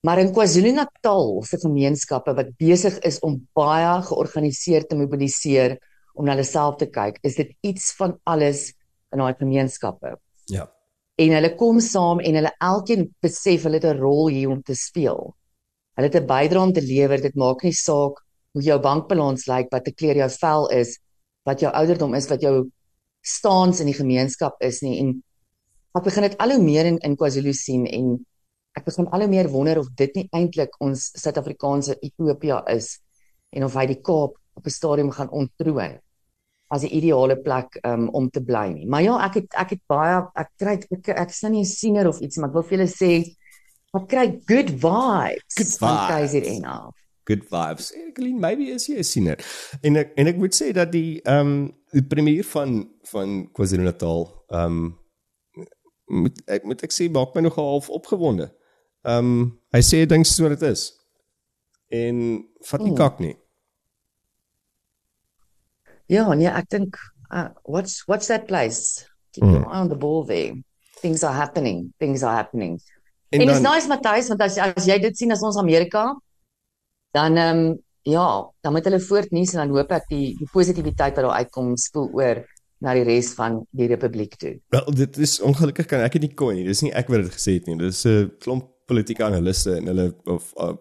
Maar 0.00 0.18
in 0.18 0.32
KwaZulu-Natal 0.32 1.42
se 1.44 1.58
gemeenskappe 1.60 2.34
wat 2.34 2.56
besig 2.56 2.98
is 3.04 3.18
om 3.20 3.48
baie 3.52 4.02
georganiseerd 4.02 4.88
te 4.88 4.96
mobiliseer 4.96 5.76
om 6.14 6.24
na 6.24 6.32
hulle 6.32 6.44
self 6.44 6.78
te 6.80 6.86
kyk, 6.86 7.18
is 7.22 7.36
dit 7.36 7.52
iets 7.60 7.92
van 7.98 8.18
alles 8.24 8.72
in 9.12 9.18
daai 9.18 9.34
gemeenskappe. 9.34 10.16
Ja. 10.46 10.70
En 11.20 11.34
hulle 11.36 11.54
kom 11.54 11.80
saam 11.84 12.20
en 12.24 12.34
hulle 12.34 12.52
elkeen 12.64 13.10
besef 13.20 13.66
hulle 13.68 13.76
het 13.76 13.84
'n 13.84 14.00
rol 14.00 14.28
hier 14.28 14.48
om 14.48 14.62
te 14.62 14.74
speel. 14.74 15.36
Hulle 15.96 16.08
het 16.08 16.16
'n 16.16 16.26
bydrae 16.26 16.62
om 16.62 16.72
te 16.72 16.80
lewer. 16.80 17.20
Dit 17.20 17.34
maak 17.34 17.62
nie 17.62 17.72
saak 17.72 18.24
hoe 18.52 18.62
jou 18.62 18.78
bankbalans 18.80 19.46
lyk, 19.46 19.68
wat 19.70 19.86
'n 19.86 19.94
kleur 19.94 20.16
jou 20.16 20.30
vel 20.30 20.68
is, 20.68 20.98
wat 21.44 21.60
jou 21.60 21.72
ouderdom 21.72 22.14
is, 22.14 22.28
wat 22.28 22.40
jou 22.40 22.70
staans 23.20 23.80
in 23.80 23.86
die 23.86 23.96
gemeenskap 23.96 24.60
is 24.64 24.80
nie 24.82 24.98
en 25.00 25.14
ek 25.96 26.04
begin 26.06 26.28
dit 26.28 26.36
al 26.38 26.54
hoe 26.54 26.62
meer 26.62 26.86
in 26.86 26.98
in 27.06 27.16
KwaZulu 27.16 27.52
sien 27.56 27.86
en 27.86 28.12
ek 28.78 28.84
begin 28.86 29.08
al 29.10 29.24
hoe 29.24 29.30
meer 29.32 29.48
wonder 29.50 29.80
of 29.80 29.90
dit 29.98 30.14
nie 30.16 30.28
eintlik 30.36 30.76
ons 30.80 31.10
Suid-Afrikaanse 31.18 31.98
Ethiopië 32.00 32.62
is 32.76 32.98
en 33.50 33.66
of 33.66 33.74
hy 33.74 33.86
die 33.90 34.00
Kaap 34.00 34.38
op 34.54 34.66
'n 34.66 34.70
stadium 34.70 35.10
gaan 35.10 35.30
ontroon 35.30 35.98
as 36.70 36.82
'n 36.82 36.94
ideale 36.94 37.36
plek 37.36 37.78
um, 37.82 38.08
om 38.08 38.30
te 38.30 38.40
bly 38.40 38.68
nie. 38.70 38.86
Maar 38.86 39.02
ja, 39.02 39.14
ek 39.26 39.34
het 39.34 39.54
ek 39.54 39.70
het 39.70 39.82
baie 39.90 40.22
ek 40.34 40.50
kry 40.56 40.74
ek, 40.78 41.08
ek 41.08 41.30
is 41.30 41.42
nou 41.42 41.52
nie 41.52 41.62
'n 41.62 41.66
siener 41.66 42.08
of 42.08 42.20
iets 42.20 42.36
maar 42.36 42.48
ek 42.48 42.54
wil 42.54 42.62
vir 42.62 42.78
julle 42.78 42.90
sê 42.90 43.12
ek 43.94 44.06
kry 44.08 44.26
good 44.46 44.70
vibes 44.70 45.54
good 45.58 45.78
van 45.82 45.96
KZN 46.08 46.64
af. 46.64 46.94
Good 47.30 47.44
vibes. 47.50 47.90
Evelyn, 47.96 48.38
maybe 48.42 48.70
is 48.74 48.86
jy 48.90 48.98
'n 48.98 49.04
siener. 49.06 49.38
En 49.82 49.96
ek 50.02 50.12
en 50.16 50.26
ek 50.32 50.36
moet 50.42 50.54
sê 50.54 50.72
dat 50.76 50.92
die 50.92 51.20
ehm 51.24 51.46
um, 51.46 51.74
die 51.94 52.02
premier 52.06 52.44
van 52.44 52.88
van 53.12 53.48
KwaZulu-Natal 53.54 54.24
ehm 54.48 54.64
um, 54.66 54.96
moet 56.22 56.40
ek 56.50 56.64
moet 56.66 56.82
ek 56.82 56.92
sê 56.92 57.06
maak 57.10 57.34
my 57.34 57.42
nogal 57.46 57.70
half 57.76 57.88
opgewonde. 57.90 58.50
Ehm 59.06 59.18
um, 59.18 59.60
hy 59.74 59.80
sê 59.82 60.06
dinge 60.06 60.24
so 60.26 60.48
dit 60.48 60.62
is. 60.62 60.90
En 61.90 62.44
vat 62.70 62.80
nie 62.80 62.90
Hmm. 62.92 62.96
kak 62.98 63.20
nie. 63.20 63.36
Ja, 66.10 66.26
nee, 66.34 66.48
ek 66.50 66.68
dink 66.70 66.96
uh, 67.32 67.48
what's 67.64 68.02
what's 68.10 68.26
that 68.26 68.46
place? 68.46 69.06
Keep 69.32 69.44
Mm. 69.44 69.52
your 69.54 69.66
eye 69.70 69.80
on 69.80 69.88
the 69.88 69.96
ball 69.96 70.24
there. 70.26 70.54
Things 71.00 71.22
are 71.24 71.32
happening. 71.34 71.92
Things 71.98 72.22
are 72.22 72.34
happening. 72.34 72.80
En 73.30 73.40
En 73.40 73.46
dan 73.46 73.62
nice 73.62 73.86
Matthys 73.88 74.28
want 74.28 74.40
as 74.42 74.58
as 74.58 74.86
jy 74.86 74.98
dit 74.98 75.16
sien 75.16 75.30
as 75.30 75.42
ons 75.42 75.56
Amerika 75.56 76.16
dan 77.16 77.36
ehm 77.36 77.58
um, 77.58 77.78
ja, 78.02 78.52
dan 78.60 78.72
moet 78.72 78.84
hulle 78.84 79.00
voortnuus 79.00 79.52
en 79.52 79.58
dan 79.64 79.76
hoop 79.76 79.92
ek 79.92 80.08
die 80.08 80.32
die 80.38 80.48
positiwiteit 80.52 81.18
wat 81.18 81.24
daar 81.26 81.44
uitkom 81.44 81.76
spoel 81.76 82.08
oor 82.16 82.40
na 82.80 82.94
die 82.96 83.04
res 83.04 83.34
van 83.36 83.60
die 83.76 83.88
republiek 83.90 84.36
toe. 84.40 84.54
wel 84.72 84.94
dit 84.96 85.18
is 85.18 85.40
ongelukkig 85.40 85.86
kan 85.86 86.00
ek 86.00 86.16
dit 86.16 86.28
nie 86.28 86.34
kon 86.34 86.54
nie. 86.56 86.64
Dis 86.64 86.82
nie 86.82 86.94
ek 86.96 87.12
wat 87.12 87.26
dit 87.26 87.34
gesê 87.34 87.58
het 87.58 87.66
nie. 87.68 87.76
Dis 87.76 88.04
'n 88.06 88.30
klomp 88.40 88.70
politieke 88.86 89.24
analiste 89.24 89.76
en 89.76 89.86
hulle 89.86 90.14
of 90.24 90.52
uh, 90.56 90.74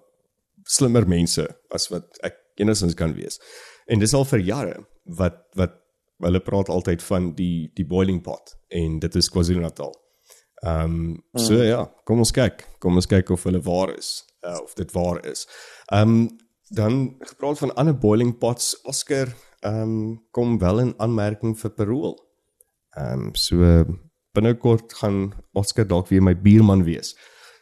slimmer 0.64 1.08
mense 1.08 1.46
as 1.76 1.90
wat 1.90 2.18
ek 2.24 2.40
enigstens 2.56 2.96
kan 2.96 3.14
wees. 3.14 3.40
En 3.88 4.00
dis 4.00 4.14
al 4.14 4.26
vir 4.26 4.40
jare 4.40 4.76
wat 5.20 5.44
wat 5.56 5.76
hulle 6.20 6.42
praat 6.44 6.70
altyd 6.70 7.04
van 7.04 7.34
die 7.36 7.72
die 7.76 7.86
boiling 7.88 8.22
pot 8.24 8.56
en 8.68 9.00
dit 9.00 9.16
is 9.16 9.30
KwaZulu-Natal. 9.30 9.94
Ehm 10.60 10.84
um, 10.84 11.24
so 11.34 11.54
Mm. 11.54 11.62
ja, 11.62 11.86
kom 12.04 12.18
ons 12.18 12.32
kyk. 12.32 12.68
Kom 12.80 12.96
ons 12.96 13.06
kyk 13.08 13.30
of 13.30 13.44
hulle 13.44 13.62
waar 13.62 13.98
is. 13.98 14.26
Uh, 14.42 14.58
of 14.64 14.74
dit 14.74 14.92
waar 14.92 15.26
is. 15.26 15.48
Ehm 15.92 16.02
um, 16.10 16.30
dan 16.70 17.16
gepraat 17.20 17.58
van 17.58 17.74
ander 17.76 17.98
boiling 17.98 18.38
pots, 18.38 18.82
Oscar 18.84 19.28
ehm 19.60 19.82
um, 19.82 20.22
kom 20.32 20.58
wel 20.60 20.80
in 20.80 20.94
aanmerking 20.98 21.58
vir 21.60 21.70
parol. 21.72 22.18
Ehm 22.98 23.20
um, 23.28 23.36
so 23.36 23.84
binnekort 24.32 24.94
gaan 24.94 25.34
Oscar 25.54 25.88
dalk 25.88 26.08
weer 26.08 26.22
my 26.24 26.36
buurman 26.42 26.84
wees. 26.84 27.16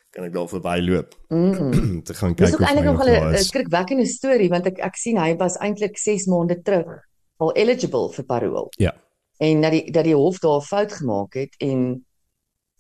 Kan 0.10 0.24
ek 0.26 0.34
daar 0.34 0.48
verbyloop 0.50 1.16
Mm. 1.30 2.02
te 2.08 2.14
gaan 2.14 2.34
Dis 2.36 2.50
kyk 2.50 2.54
ook 2.54 2.62
of 2.62 2.68
eintlik 2.68 2.86
hy 2.86 2.92
nog 2.92 2.98
nog 2.98 3.06
'n 3.08 3.12
daar 3.14 3.32
'n 3.32 3.34
is. 3.36 3.48
skrikwekkende 3.48 4.06
storie 4.06 4.50
want 4.50 4.66
ek 4.66 4.80
ek 4.80 4.96
sien 4.96 5.18
hy 5.18 5.36
was 5.38 5.58
eintlik 5.58 5.98
6 5.98 6.26
maande 6.26 6.62
terug 6.62 7.04
al 7.38 7.52
eligible 7.54 8.10
vir 8.14 8.26
parol. 8.26 8.68
Ja. 8.78 8.94
En 9.40 9.62
dat 9.62 9.72
die 9.72 9.92
dat 9.92 10.04
die 10.04 10.16
hof 10.16 10.40
daar 10.40 10.58
'n 10.60 10.62
fout 10.62 10.94
gemaak 10.94 11.34
het 11.34 11.56
en 11.60 12.06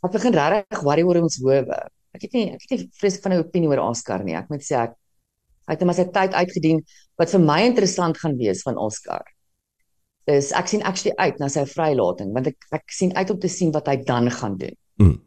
ek 0.05 0.12
begin 0.12 0.33
regtig 0.33 0.83
worry 0.83 1.03
oor 1.03 1.21
ons 1.21 1.38
howe. 1.41 1.79
Ek 2.15 2.21
het 2.21 2.33
nie 2.33 2.45
ek 2.53 2.62
het 2.69 2.71
nie 2.79 2.89
vreeslik 2.99 3.23
van 3.23 3.33
'n 3.33 3.39
opinie 3.43 3.69
oor 3.69 3.79
Oscar 3.89 4.23
nie. 4.23 4.36
Ek 4.36 4.49
moet 4.49 4.62
sê 4.62 4.75
ek 4.83 4.93
hy 5.67 5.73
het 5.73 5.81
hom 5.81 5.89
as 5.89 5.97
sy 5.97 6.05
tyd 6.05 6.33
uitgedien 6.33 6.83
wat 7.19 7.29
vir 7.29 7.39
my 7.39 7.62
interessant 7.65 8.17
gaan 8.17 8.38
wees 8.38 8.62
van 8.63 8.77
Oscar. 8.77 9.23
Is 10.27 10.51
ek 10.51 10.67
sien 10.67 10.83
actually 10.83 11.15
uit 11.17 11.39
na 11.39 11.47
sy 11.47 11.63
vrylating 11.65 12.33
want 12.33 12.47
ek 12.47 12.55
ek 12.71 12.83
sien 12.91 13.13
uit 13.15 13.29
om 13.31 13.39
te 13.39 13.47
sien 13.49 13.71
wat 13.71 13.88
hy 13.88 13.97
dan 14.03 14.29
gaan 14.31 14.57
doen. 14.57 14.75
Mm. 14.99 15.21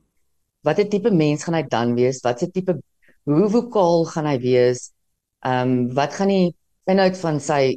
Watter 0.64 0.88
tipe 0.88 1.11
mens 1.11 1.44
gaan 1.44 1.54
hy 1.54 1.62
dan 1.62 1.94
wees? 1.96 2.20
Wat 2.24 2.38
se 2.38 2.50
tipe 2.50 2.74
hoe 3.24 3.48
vokaal 3.48 4.04
gaan 4.06 4.26
hy 4.26 4.38
wees? 4.38 4.90
Ehm 5.44 5.68
um, 5.68 5.94
wat 5.94 6.12
gaan 6.14 6.28
die 6.28 6.54
inhoud 6.87 7.16
van 7.16 7.40
sy 7.40 7.76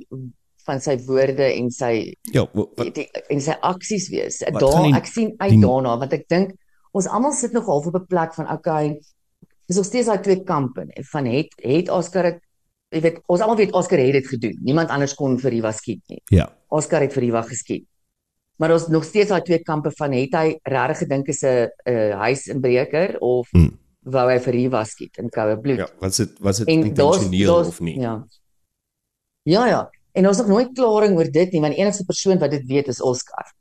van 0.66 0.80
sy 0.80 0.98
woorde 1.08 1.44
en 1.54 1.70
sy 1.72 2.14
Ja, 2.34 2.46
wa- 2.54 2.66
die, 2.76 2.84
wat 2.86 2.96
die, 2.96 3.08
en 3.30 3.40
sy 3.42 3.52
aksies 3.62 4.10
wees. 4.10 4.42
Wat 4.52 4.60
Daar 4.62 4.84
die- 4.84 4.94
ek 4.96 5.06
sien 5.08 5.34
uit 5.40 5.50
die- 5.52 5.62
daarna 5.62 5.98
want 6.00 6.14
ek 6.14 6.28
dink 6.28 6.52
ons 6.94 7.08
almal 7.10 7.34
sit 7.34 7.54
nog 7.56 7.66
half 7.66 7.86
op 7.90 7.96
'n 7.96 8.06
plek 8.08 8.34
van 8.34 8.50
okay, 8.52 9.00
dis 9.68 9.78
nog 9.78 9.86
steeds 9.86 10.08
daai 10.08 10.22
twee 10.22 10.44
kampe 10.44 10.86
nee, 10.86 11.06
van 11.12 11.26
het 11.26 11.54
het 11.58 11.90
Oscar 11.90 12.24
het 12.24 12.42
jy 12.94 13.02
weet 13.02 13.22
ons 13.26 13.42
almal 13.42 13.58
weet 13.58 13.74
Oscar 13.74 13.98
het 14.00 14.14
dit 14.14 14.28
gedoen. 14.28 14.60
Niemand 14.62 14.90
anders 14.90 15.16
kon 15.18 15.40
vir 15.40 15.52
Riva 15.52 15.72
skiet 15.72 16.02
nie. 16.08 16.22
ja. 16.30 16.50
Oscar 16.70 17.02
het 17.02 17.14
vir 17.14 17.24
Riva 17.24 17.42
geskiet. 17.42 17.86
Maar 18.58 18.72
ons 18.72 18.88
nog 18.88 19.04
steeds 19.04 19.30
daai 19.30 19.42
twee 19.42 19.64
kampe 19.64 19.92
van 19.98 20.12
het 20.14 20.34
hy 20.34 20.60
regtig 20.64 20.98
gedink 20.98 21.28
is 21.28 21.42
'n 21.44 21.70
'n 21.86 22.12
huisinbreker 22.12 23.18
of 23.20 23.50
Hmm. 23.52 23.80
wou 24.04 24.30
hy 24.30 24.40
vir 24.40 24.54
Riva 24.54 24.84
skiet 24.84 25.18
in 25.18 25.30
koue 25.30 25.58
bloed? 25.60 25.78
Ja, 25.78 25.88
was 26.00 26.18
dit 26.18 26.40
was 26.40 26.58
dit 26.58 26.68
intentioneel 26.68 27.56
daar's 27.56 27.68
of 27.68 27.80
nie? 27.80 28.00
Ja. 28.00 28.28
Ja 29.44 29.68
ja, 29.68 29.90
en 30.12 30.28
ons 30.28 30.38
het 30.38 30.48
nog 30.48 30.58
nooit 30.58 30.74
klaring 30.74 31.18
oor 31.18 31.32
dit 31.32 31.52
nie 31.52 31.62
want 31.62 31.74
enigste 31.74 32.06
persoon 32.06 32.40
wat 32.40 32.52
dit 32.52 32.66
weet 32.66 32.88
is 32.88 33.02
Oscar. 33.02 33.54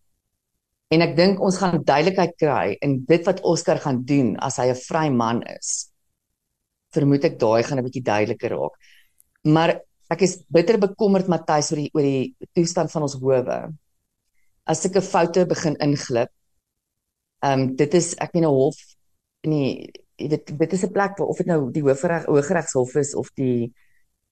En 0.92 1.04
ek 1.04 1.14
dink 1.16 1.40
ons 1.40 1.58
gaan 1.60 1.80
duidelikheid 1.80 2.34
kry 2.40 2.76
in 2.84 2.98
dit 3.08 3.24
wat 3.28 3.40
Oscar 3.48 3.80
gaan 3.80 4.02
doen 4.04 4.34
as 4.36 4.58
hy 4.60 4.68
'n 4.70 4.82
vry 4.88 5.06
man 5.10 5.42
is. 5.42 5.88
Vermoed 6.92 7.24
ek 7.24 7.38
daai 7.38 7.62
gaan 7.64 7.78
'n 7.78 7.86
bietjie 7.86 8.04
duideliker 8.04 8.50
raak. 8.50 8.74
Maar 9.44 9.80
ek 10.10 10.22
is 10.22 10.44
bitter 10.48 10.78
bekommerd 10.78 11.28
Matthys 11.28 11.72
oor 11.72 11.80
die 11.80 11.90
oor 11.94 12.02
die 12.02 12.36
toestand 12.54 12.92
van 12.92 13.02
ons 13.02 13.16
howe. 13.16 13.72
As 14.66 14.82
sulke 14.82 15.00
foute 15.00 15.46
begin 15.46 15.76
inglip. 15.80 16.30
Ehm 17.42 17.60
um, 17.60 17.76
dit 17.76 17.94
is 17.94 18.14
ek 18.18 18.34
meen 18.34 18.44
'n 18.44 18.54
hof 18.54 18.76
nee, 19.46 19.90
jy 20.18 20.28
weet 20.28 20.46
dit 20.58 20.72
is 20.72 20.84
'n 20.84 20.92
plek 20.92 21.18
waar 21.18 21.28
of 21.28 21.36
dit 21.36 21.46
nou 21.46 21.70
die 21.70 21.82
Hooggereg 21.82 22.26
Hooggeregshof 22.26 22.94
is 22.96 23.14
of 23.14 23.30
die 23.34 23.72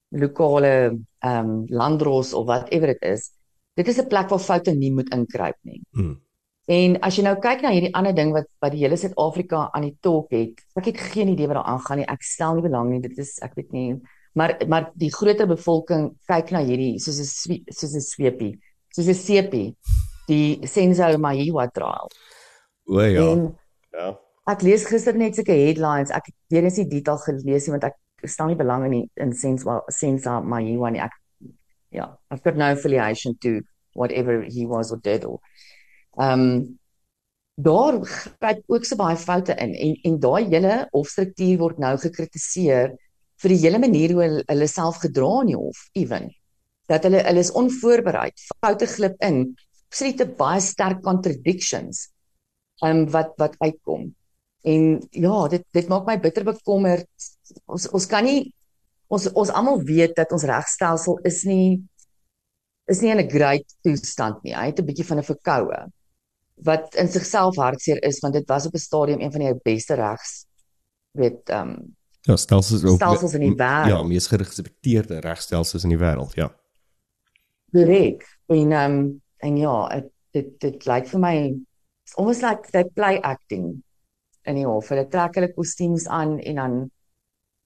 lokale 0.09 0.97
ehm 1.19 1.49
um, 1.49 1.65
landdros 1.67 2.33
of 2.33 2.45
whatever 2.45 2.87
dit 2.87 3.01
is. 3.01 3.31
Dit 3.75 3.87
is 3.87 3.97
'n 3.99 4.07
plek 4.07 4.29
waar 4.29 4.39
foute 4.39 4.71
nie 4.75 4.91
moet 4.91 5.09
inkruip 5.09 5.57
nie. 5.63 5.81
Hmm. 5.91 6.21
En 6.69 6.97
as 7.01 7.15
jy 7.17 7.23
nou 7.25 7.35
kyk 7.41 7.63
na 7.63 7.71
hierdie 7.73 7.93
ander 7.97 8.13
ding 8.13 8.31
wat 8.35 8.45
wat 8.61 8.71
die 8.71 8.83
hele 8.83 8.97
Suid-Afrika 8.97 9.69
aan 9.73 9.81
die 9.87 9.95
talk 10.01 10.31
het, 10.31 10.61
ek 10.77 10.85
het 10.91 10.97
geen 11.13 11.31
idee 11.33 11.47
wat 11.47 11.57
daar 11.57 11.71
aangaan 11.73 11.97
nie. 11.97 12.07
Ek 12.07 12.21
stel 12.23 12.55
nie 12.55 12.61
belang 12.67 12.89
nie. 12.91 12.99
Dit 13.01 13.17
is 13.17 13.39
ek 13.41 13.55
weet 13.55 13.71
nie. 13.73 13.95
Maar 14.37 14.55
maar 14.67 14.91
die 14.95 15.09
groter 15.11 15.47
bevolking 15.47 16.11
kyk 16.29 16.51
na 16.51 16.61
hierdie 16.63 16.99
soos 16.99 17.19
'n 17.19 17.63
soos 17.71 17.95
'n 17.95 18.01
sweepie, 18.01 18.59
soos 18.95 19.07
'n 19.07 19.13
seepie, 19.13 19.75
die 20.27 20.59
Senzo 20.67 21.17
Mahiwa 21.17 21.67
trial. 21.73 22.09
O 22.87 22.99
ja. 23.01 23.31
En 23.31 23.57
Ja. 23.93 24.17
ek 24.47 24.61
lees 24.61 24.85
gister 24.85 25.13
net 25.17 25.35
sulke 25.35 25.51
headlines. 25.51 26.11
Ek 26.11 26.25
het 26.25 26.35
weer 26.49 26.63
eens 26.63 26.75
die 26.75 26.87
detail 26.87 27.17
gelees 27.17 27.67
nie 27.67 27.71
want 27.71 27.83
ek 27.83 27.95
stel 28.23 28.47
nie 28.47 28.55
belang 28.55 28.85
in 28.85 28.91
die 28.91 29.09
in 29.17 29.33
Senzo 29.33 29.81
Senzo 29.89 30.41
Mahiwa 30.41 30.91
nie. 30.91 31.01
Ek 31.01 31.11
ja, 31.91 32.17
I've 32.31 32.43
got 32.43 32.55
no 32.55 32.71
affiliation 32.71 33.35
to 33.41 33.61
whatever 33.95 34.43
he 34.43 34.65
was 34.65 34.91
or 34.91 34.97
did 34.97 35.25
or 35.25 35.39
um 36.21 36.45
daar 37.61 37.97
gryp 38.05 38.63
ook 38.67 38.85
so 38.85 38.97
baie 38.97 39.17
foute 39.17 39.55
in 39.59 39.73
en 39.73 39.95
en 40.07 40.19
daai 40.19 40.43
hele 40.49 40.75
hofstruktuur 40.91 41.57
word 41.59 41.81
nou 41.83 41.95
gekritiseer 41.99 42.93
vir 43.41 43.53
die 43.53 43.59
hele 43.63 43.81
manier 43.81 44.13
hoe 44.13 44.23
hulle, 44.23 44.67
self 44.67 45.01
gedra 45.03 45.41
in 45.41 45.51
die 45.51 45.59
hof 45.59 45.83
ewen 45.97 46.29
dat 46.91 47.05
hulle 47.07 47.21
hulle 47.23 47.39
is 47.39 47.51
onvoorbereid. 47.55 48.41
Foute 48.59 48.87
glip 48.93 49.21
in. 49.23 49.43
Absolute 49.91 50.25
baie 50.39 50.61
sterk 50.63 51.03
contradictions 51.05 52.07
um 52.85 53.05
wat 53.13 53.35
wat 53.41 53.55
uitkom. 53.59 54.09
En 54.63 54.99
ja 55.11 55.37
dit 55.53 55.63
dit 55.77 55.87
maak 55.91 56.07
my 56.07 56.17
bitter 56.19 56.47
bekommerd. 56.47 57.07
Ons 57.65 57.87
ons 57.91 58.09
kan 58.09 58.25
nie 58.25 58.51
ons 59.11 59.27
ons 59.31 59.53
almal 59.59 59.81
weet 59.87 60.15
dat 60.17 60.31
ons 60.31 60.47
regstelsel 60.47 61.19
is 61.27 61.43
nie 61.45 61.79
is 62.91 63.01
nie 63.01 63.11
in 63.11 63.21
'n 63.21 63.29
great 63.29 63.67
toestand 63.83 64.43
nie. 64.43 64.55
Hy 64.55 64.67
het 64.71 64.79
'n 64.79 64.85
bietjie 64.85 65.07
van 65.07 65.19
'n 65.19 65.29
verkoue 65.33 65.91
wat 66.63 66.95
in 66.95 67.09
sigself 67.09 67.55
hartseer 67.55 68.03
is 68.03 68.19
want 68.19 68.33
dit 68.33 68.47
was 68.47 68.65
op 68.65 68.73
'n 68.73 68.85
stadium 68.87 69.19
een 69.19 69.31
van 69.31 69.41
die 69.41 69.59
beste 69.63 69.95
regs 69.95 70.45
weet 71.11 71.49
ehm 71.49 71.69
um, 71.69 71.95
Ja, 72.21 72.35
stelsels 72.35 72.83
ook 72.83 72.95
Stelsels 72.95 73.33
in 73.33 73.39
die 73.39 73.55
wêreld. 73.57 73.89
Ja, 73.89 74.03
mees 74.03 74.27
gerespekteerde 74.27 75.19
regstelsels 75.19 75.83
in 75.83 75.89
die 75.89 75.97
wêreld, 75.97 76.35
ja. 76.37 76.51
direk 77.71 78.25
en 78.45 78.71
ehm 78.71 78.97
um, 78.97 79.21
en 79.37 79.57
ja 79.57 79.75
het, 79.89 80.09
dit 80.35 80.59
dit 80.59 80.85
lyk 80.85 81.07
vir 81.07 81.19
my 81.19 81.35
it's 82.05 82.15
almost 82.15 82.41
like 82.41 82.71
they 82.71 82.83
play 82.83 83.19
acting 83.19 83.83
in 84.43 84.55
die 84.55 84.65
hof. 84.67 84.89
Hulle 84.91 85.07
trek 85.07 85.37
hulle 85.39 85.53
kostuums 85.55 86.07
aan 86.07 86.37
en 86.39 86.61
dan 86.61 86.79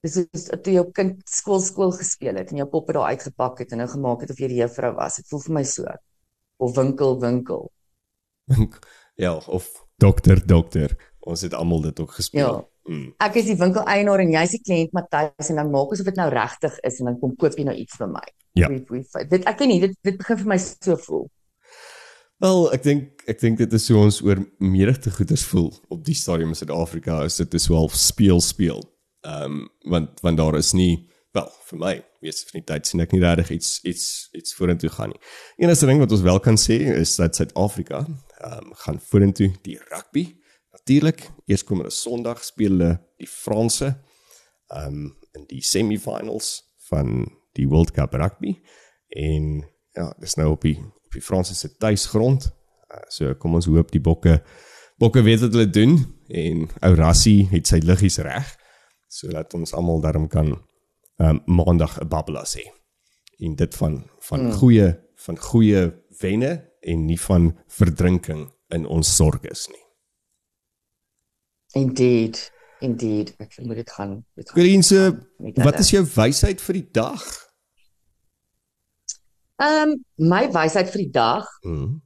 dis 0.06 0.20
soos 0.20 0.46
toe 0.64 0.74
jou 0.74 0.86
kind 0.94 1.22
skool 1.30 1.60
skool 1.60 1.92
gespeel 1.98 2.38
het 2.40 2.54
en 2.54 2.62
jou 2.62 2.68
poppe 2.70 2.94
daar 2.94 3.12
uitgepak 3.16 3.64
het 3.64 3.74
en 3.74 3.82
nou 3.84 3.90
gemaak 3.90 4.22
het 4.22 4.32
of 4.32 4.40
jy 4.40 4.52
die 4.54 4.62
juffrou 4.62 4.94
was. 4.96 5.20
Dit 5.20 5.30
voel 5.32 5.44
vir 5.48 5.56
my 5.60 5.64
so. 5.72 5.96
Of 6.64 6.76
winkel 6.78 7.20
winkel 7.20 7.72
ja, 9.16 9.34
of 9.36 9.68
dokter 9.98 10.42
dokter. 10.48 10.96
Ons 11.26 11.42
het 11.42 11.54
almal 11.58 11.82
dit 11.82 12.00
ook 12.00 12.12
gespeel. 12.12 12.54
Ja. 12.54 12.64
Mm. 12.86 13.16
ek 13.18 13.40
is 13.40 13.48
die 13.50 13.56
winkel 13.58 13.82
eienaar 13.90 14.22
en 14.22 14.30
jy's 14.30 14.52
die 14.54 14.60
kliënt 14.62 14.92
Matthys 14.94 15.48
en 15.50 15.56
dan 15.58 15.72
maak 15.74 15.90
asof 15.96 16.06
dit 16.06 16.20
nou 16.20 16.28
regtig 16.30 16.76
is 16.86 17.00
en 17.02 17.08
dan 17.10 17.16
kom 17.20 17.32
koop 17.42 17.56
jy 17.58 17.64
nou 17.66 17.74
iets 17.82 17.96
vir 17.98 18.12
my. 18.12 18.22
Ja. 18.54 18.68
Wie- 18.70 18.84
wie- 18.92 19.24
Dit 19.32 19.48
ek 19.50 19.58
weet 19.64 19.68
nie 19.72 19.80
dit 19.88 19.96
dit 20.06 20.18
begin 20.22 20.38
vir 20.44 20.52
my 20.52 20.58
so 20.62 20.96
voel. 21.08 21.24
Wel, 22.44 22.60
ek 22.76 22.84
dink 22.84 23.24
ek 23.32 23.40
dink 23.42 23.58
dit 23.58 23.74
is 23.74 23.88
hoe 23.90 23.98
ons 24.04 24.20
oor 24.22 24.38
menigte 24.60 25.10
goeders 25.16 25.46
voel 25.50 25.72
op 25.90 26.04
die 26.06 26.14
stadium 26.14 26.52
in 26.54 26.60
Suid-Afrika 26.60 27.24
is 27.26 27.40
dit 27.42 27.54
is 27.58 27.66
wel 27.72 27.90
speel 27.90 28.42
speel. 28.42 28.84
Ehm 29.26 29.44
um, 29.44 29.70
want 29.90 30.22
want 30.22 30.38
daar 30.38 30.60
is 30.62 30.74
nie 30.78 31.08
wel 31.34 31.50
vir 31.72 31.80
my 31.80 31.94
meeste 32.22 32.46
van 32.52 32.60
die 32.62 32.68
tyd 32.70 32.86
sien 32.88 33.02
ek 33.02 33.12
nie 33.18 33.22
regtig 33.26 33.50
iets 33.58 33.80
iets 33.84 34.06
iets 34.38 34.54
vorentoe 34.54 34.90
gaan 34.94 35.10
nie. 35.10 35.20
Enigste 35.66 35.90
ding 35.90 36.00
wat 36.06 36.12
ons 36.12 36.22
wel 36.22 36.40
kan 36.40 36.56
sê 36.60 36.78
is 37.02 37.16
dat 37.18 37.36
Suid-Afrika 37.36 38.06
um, 38.46 38.74
gaan 38.84 39.00
vorentoe 39.00 39.52
die 39.66 39.78
rugby. 39.90 40.26
Natuurlik, 40.76 41.30
eers 41.46 41.64
kom 41.64 41.82
hulle 41.82 41.94
Sondag 41.94 42.44
speel 42.44 42.76
hulle 42.76 42.92
die 43.22 43.30
Franse 43.30 43.94
um, 44.74 45.16
in 45.36 45.48
die 45.50 45.64
semifinals 45.64 46.60
van 46.90 47.26
die 47.56 47.68
World 47.68 47.92
Cup 47.96 48.14
rugby 48.14 48.56
en 49.16 49.64
ja, 49.96 50.10
dis 50.20 50.36
nou 50.36 50.52
op 50.56 50.66
die 50.68 50.78
op 51.06 51.16
die 51.16 51.24
Franse 51.24 51.56
se 51.56 51.70
tuisgrond. 51.80 52.50
Uh, 52.92 53.02
so 53.10 53.36
kom 53.40 53.56
ons 53.56 53.70
hoop 53.72 53.94
die 53.94 54.04
bokke 54.04 54.42
bokke 55.02 55.24
weet 55.24 55.42
wat 55.44 55.56
hulle 55.56 55.70
doen 55.70 55.98
en 56.32 56.68
ou 56.88 56.94
Rassie 56.96 57.46
het 57.52 57.68
sy 57.68 57.82
liggies 57.84 58.20
reg 58.24 58.48
sodat 59.12 59.54
ons 59.56 59.74
almal 59.76 60.02
daarom 60.04 60.28
kan 60.32 60.54
um, 61.22 61.40
maandag 61.46 62.00
'n 62.02 62.08
babbela 62.12 62.44
sê. 62.44 62.64
En 63.40 63.56
dit 63.56 63.76
van 63.76 64.04
van 64.20 64.40
Hmm. 64.40 64.48
mm. 64.48 64.54
goeie 64.54 64.90
van 65.16 65.38
goeie 65.40 65.94
wenne 66.20 66.75
en 66.86 67.06
nie 67.06 67.20
van 67.20 67.52
verdrinking 67.68 68.46
in 68.76 68.86
ons 68.86 69.16
sorges 69.16 69.68
nie. 69.72 69.82
Indeed. 71.76 72.40
Indeed. 72.86 73.34
Ek 73.42 73.58
moet 73.64 73.76
dit 73.82 73.92
gaan. 73.92 74.14
Dit 74.36 74.50
gaan 74.50 74.58
met 75.40 75.58
wat 75.64 75.80
is 75.80 75.90
jou 75.92 76.04
wysheid 76.16 76.62
vir 76.62 76.74
die 76.80 76.88
dag? 76.92 77.24
Ehm 79.64 79.90
um, 79.90 79.94
my 80.32 80.44
wysheid 80.52 80.90
vir 80.92 81.02
die 81.06 81.12
dag 81.16 81.48
Mm. 81.64 82.02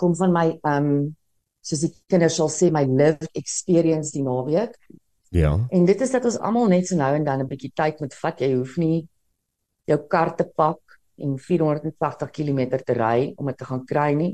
kom 0.00 0.14
van 0.16 0.32
my 0.32 0.46
ehm 0.62 0.86
um, 0.88 1.16
soos 1.64 1.80
die 1.84 1.92
kinders 2.08 2.36
sal 2.36 2.50
sê 2.52 2.70
my 2.72 2.84
lived 2.84 3.28
experience 3.38 4.12
die 4.12 4.22
naweek. 4.24 4.74
Ja. 5.30 5.54
En 5.70 5.84
dit 5.88 6.00
is 6.00 6.10
dat 6.12 6.24
ons 6.24 6.38
almal 6.38 6.68
net 6.72 6.86
so 6.88 6.96
nou 6.96 7.14
en 7.14 7.24
dan 7.24 7.40
'n 7.40 7.48
bietjie 7.48 7.72
tyd 7.74 8.00
moet 8.00 8.14
vat. 8.14 8.40
Jy 8.40 8.54
hoef 8.54 8.76
nie 8.76 9.08
jou 9.84 9.98
kar 10.08 10.34
te 10.36 10.44
pak 10.44 10.80
en 11.16 11.38
480 11.38 12.30
km 12.30 12.60
te 12.84 12.96
ry 12.96 13.32
om 13.36 13.46
dit 13.46 13.58
te 13.58 13.64
gaan 13.68 13.84
kry 13.84 14.12
nie. 14.14 14.32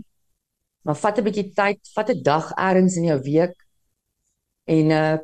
Maar 0.83 0.97
vat 0.97 1.19
'n 1.19 1.25
bietjie 1.25 1.53
tyd, 1.55 1.81
vat 1.95 2.11
'n 2.11 2.23
dag 2.23 2.53
eers 2.57 2.97
in 2.97 3.05
jou 3.05 3.21
week 3.23 3.57
en 4.65 4.91
uh 4.91 5.19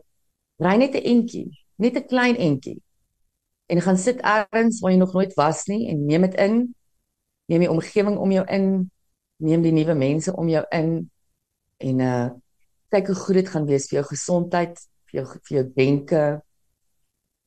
ry 0.59 0.77
net 0.77 0.95
'n 0.95 1.05
entjie, 1.05 1.51
net 1.77 1.97
'n 1.97 2.07
klein 2.07 2.37
entjie. 2.37 2.83
En 3.67 3.81
gaan 3.81 3.97
sit 3.97 4.21
eers 4.23 4.81
waar 4.81 4.93
jy 4.93 4.99
nog 4.99 5.13
nooit 5.13 5.35
was 5.35 5.67
nie 5.67 5.89
en 5.89 6.07
neem 6.07 6.23
dit 6.23 6.35
in. 6.35 6.75
Neem 7.49 7.61
die 7.61 7.71
omgewing 7.71 8.19
om 8.19 8.31
jou 8.31 8.45
in, 8.47 8.91
neem 9.37 9.63
die 9.63 9.73
nuwe 9.73 9.95
mense 9.95 10.37
om 10.37 10.49
jou 10.49 10.65
in 10.71 11.11
en 11.77 12.01
uh 12.01 12.29
kyk 12.89 13.07
hoe 13.07 13.17
goed 13.17 13.35
dit 13.35 13.49
gaan 13.49 13.67
wees 13.67 13.89
vir 13.89 13.99
jou 13.99 14.09
gesondheid, 14.09 14.79
vir 15.11 15.21
jou 15.21 15.27
vir 15.27 15.57
jou 15.57 15.65
denke 15.75 16.23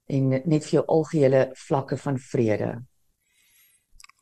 en 0.09 0.29
net 0.29 0.65
vir 0.65 0.79
jou 0.79 0.85
algehele 0.87 1.49
vlakke 1.55 1.97
van 1.97 2.17
vrede. 2.17 2.73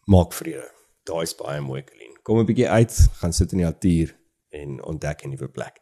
Maak 0.08 0.34
vrede. 0.34 0.68
Daai 1.08 1.24
is 1.28 1.34
baie 1.40 1.62
mooi, 1.64 1.84
Colleen. 1.88 2.16
Kom 2.24 2.40
'n 2.40 2.46
bietjie 2.46 2.68
uit, 2.70 2.94
gaan 3.20 3.34
sit 3.34 3.52
in 3.52 3.58
die 3.62 3.66
natuur 3.68 4.16
en 4.52 4.82
ontdek 4.84 5.24
'n 5.26 5.30
nuwe 5.30 5.48
plek. 5.50 5.80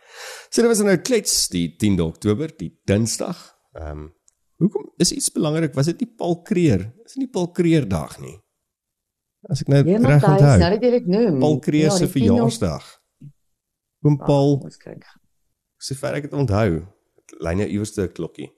So 0.50 0.62
dit 0.62 0.70
was 0.70 0.80
nou 0.82 0.98
klets 0.98 1.48
die 1.50 1.76
10de 1.78 2.04
Oktober, 2.04 2.50
die 2.58 2.80
Dinsdag. 2.86 3.56
Ehm 3.74 3.88
um, 3.92 4.14
hoekom 4.58 4.92
is 4.98 5.12
iets 5.12 5.32
belangrik? 5.32 5.74
Was 5.74 5.86
dit 5.86 6.00
nie 6.00 6.14
Paul 6.18 6.42
Kreer? 6.42 6.94
Is 7.06 7.14
dit 7.14 7.18
nie 7.24 7.28
Paul 7.30 7.52
Kreer 7.52 7.88
dag 7.88 8.20
nie? 8.20 8.40
As 9.50 9.62
ek 9.62 9.68
nou 9.68 9.78
Ja, 9.86 9.98
reg 9.98 10.22
nou 10.22 10.32
onthou. 10.34 10.60
jy 10.72 10.80
dit 10.92 11.08
noem. 11.08 11.40
Paul 11.40 11.60
Kreer 11.60 11.92
se 11.92 12.06
die 12.06 12.14
10 12.14 12.24
jaar- 12.24 12.36
verjaarsdag. 12.36 13.02
Oom 14.06 14.18
Ah, 14.22 14.26
Paul, 14.26 14.60
ons 14.64 14.78
kyk. 14.78 15.04
sover 15.78 16.14
ek 16.16 16.22
dit 16.24 16.34
onthou, 16.34 16.86
lyn 17.40 17.58
jou 17.58 17.68
iewers 17.70 17.98
'n 17.98 18.08
klokkie. 18.14 18.52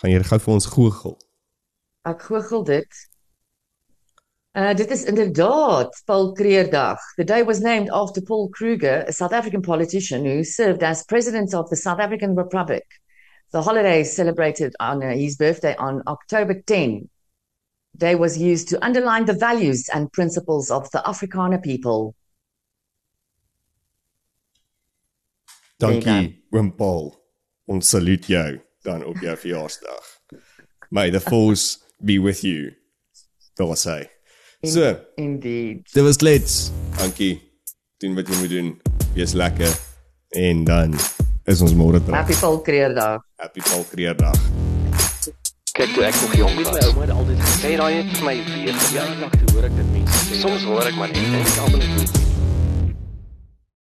Gaan 0.00 0.10
jy 0.10 0.22
gou 0.22 0.38
vir 0.38 0.54
ons 0.54 0.66
google? 0.66 1.16
Ek 2.04 2.22
google 2.22 2.64
dit. 2.64 2.88
Uh 4.52 4.74
dit 4.76 4.90
is 4.90 5.04
inderdaad 5.04 6.02
Paul 6.04 6.32
Kruger. 6.32 6.96
The 7.16 7.24
day 7.24 7.42
was 7.44 7.60
named 7.60 7.90
after 7.90 8.22
Paul 8.22 8.48
Kruger, 8.48 9.04
a 9.08 9.12
South 9.12 9.32
African 9.32 9.62
politician 9.62 10.24
who 10.26 10.44
served 10.44 10.82
as 10.82 11.04
president 11.04 11.54
of 11.54 11.68
the 11.68 11.76
South 11.76 11.98
African 11.98 12.34
Republic. 12.36 12.84
The 13.52 13.62
holiday 13.62 14.00
is 14.00 14.14
celebrated 14.14 14.74
on 14.78 15.02
uh, 15.02 15.14
his 15.14 15.36
birthday 15.36 15.74
on 15.76 16.02
October 16.06 16.62
10. 16.66 17.08
The 17.92 17.98
day 17.98 18.14
was 18.14 18.36
used 18.36 18.68
to 18.68 18.84
underline 18.84 19.24
the 19.24 19.38
values 19.38 19.88
and 19.88 20.12
principles 20.12 20.70
of 20.70 20.90
the 20.90 21.02
Afrikaner 21.06 21.62
people. 21.62 22.14
Dankie, 25.78 26.44
oom 26.52 26.74
Paul. 26.76 27.14
Ons 27.64 27.88
saluut 27.88 28.26
jou 28.26 28.60
dan 28.84 29.04
op 29.04 29.16
jou 29.16 29.36
verjaarsdag. 29.36 30.04
May 30.90 31.10
the 31.10 31.20
force 31.20 31.78
be 32.04 32.18
with 32.18 32.44
you. 32.44 32.76
Daar 33.54 33.76
sê. 34.62 34.70
So, 34.70 34.96
Indeed. 35.16 35.88
dit 35.92 36.02
was 36.02 36.20
lets. 36.20 36.70
Dankie. 36.98 37.40
Doen 37.98 38.14
wat 38.14 38.28
jy 38.28 38.36
moet 38.38 38.50
doen. 38.50 38.80
Wees 39.14 39.32
lekker 39.32 39.72
en 40.30 40.64
dan 40.64 40.94
is 41.44 41.60
ons 41.60 41.74
môre 41.74 41.98
terug. 42.02 42.14
Happy 42.16 42.34
Paul 42.40 42.60
Kruger 42.62 42.94
Dag. 42.94 43.20
Happy 43.36 43.60
Paul 43.60 43.84
Kreerdag. 43.90 44.38
Kyk 45.72 45.94
toe 45.94 46.04
ek 46.04 46.14
nog 46.20 46.34
jong 46.36 46.54
my 46.56 46.62
was. 46.68 46.86
ouma 46.86 47.00
het 47.06 47.10
altyd 47.10 47.38
gesê, 47.40 47.60
Sê 47.62 47.76
daai 47.80 47.94
het 47.96 48.10
vir 48.16 48.24
my 48.26 48.34
weer 48.44 48.68
ja, 48.68 48.78
gebeur. 48.78 49.06
eendag 49.12 49.30
toe 49.40 49.54
hoor 49.54 49.64
ek 49.64 49.76
dit 49.76 49.88
mense 49.92 50.18
sê. 50.28 50.40
Soms 50.42 50.62
hoor 50.68 50.86
ek 50.90 50.96
maar 51.00 51.08
net 51.08 51.22
en 51.24 51.34
ek 51.40 51.56
almal 51.64 51.80
het 51.80 52.18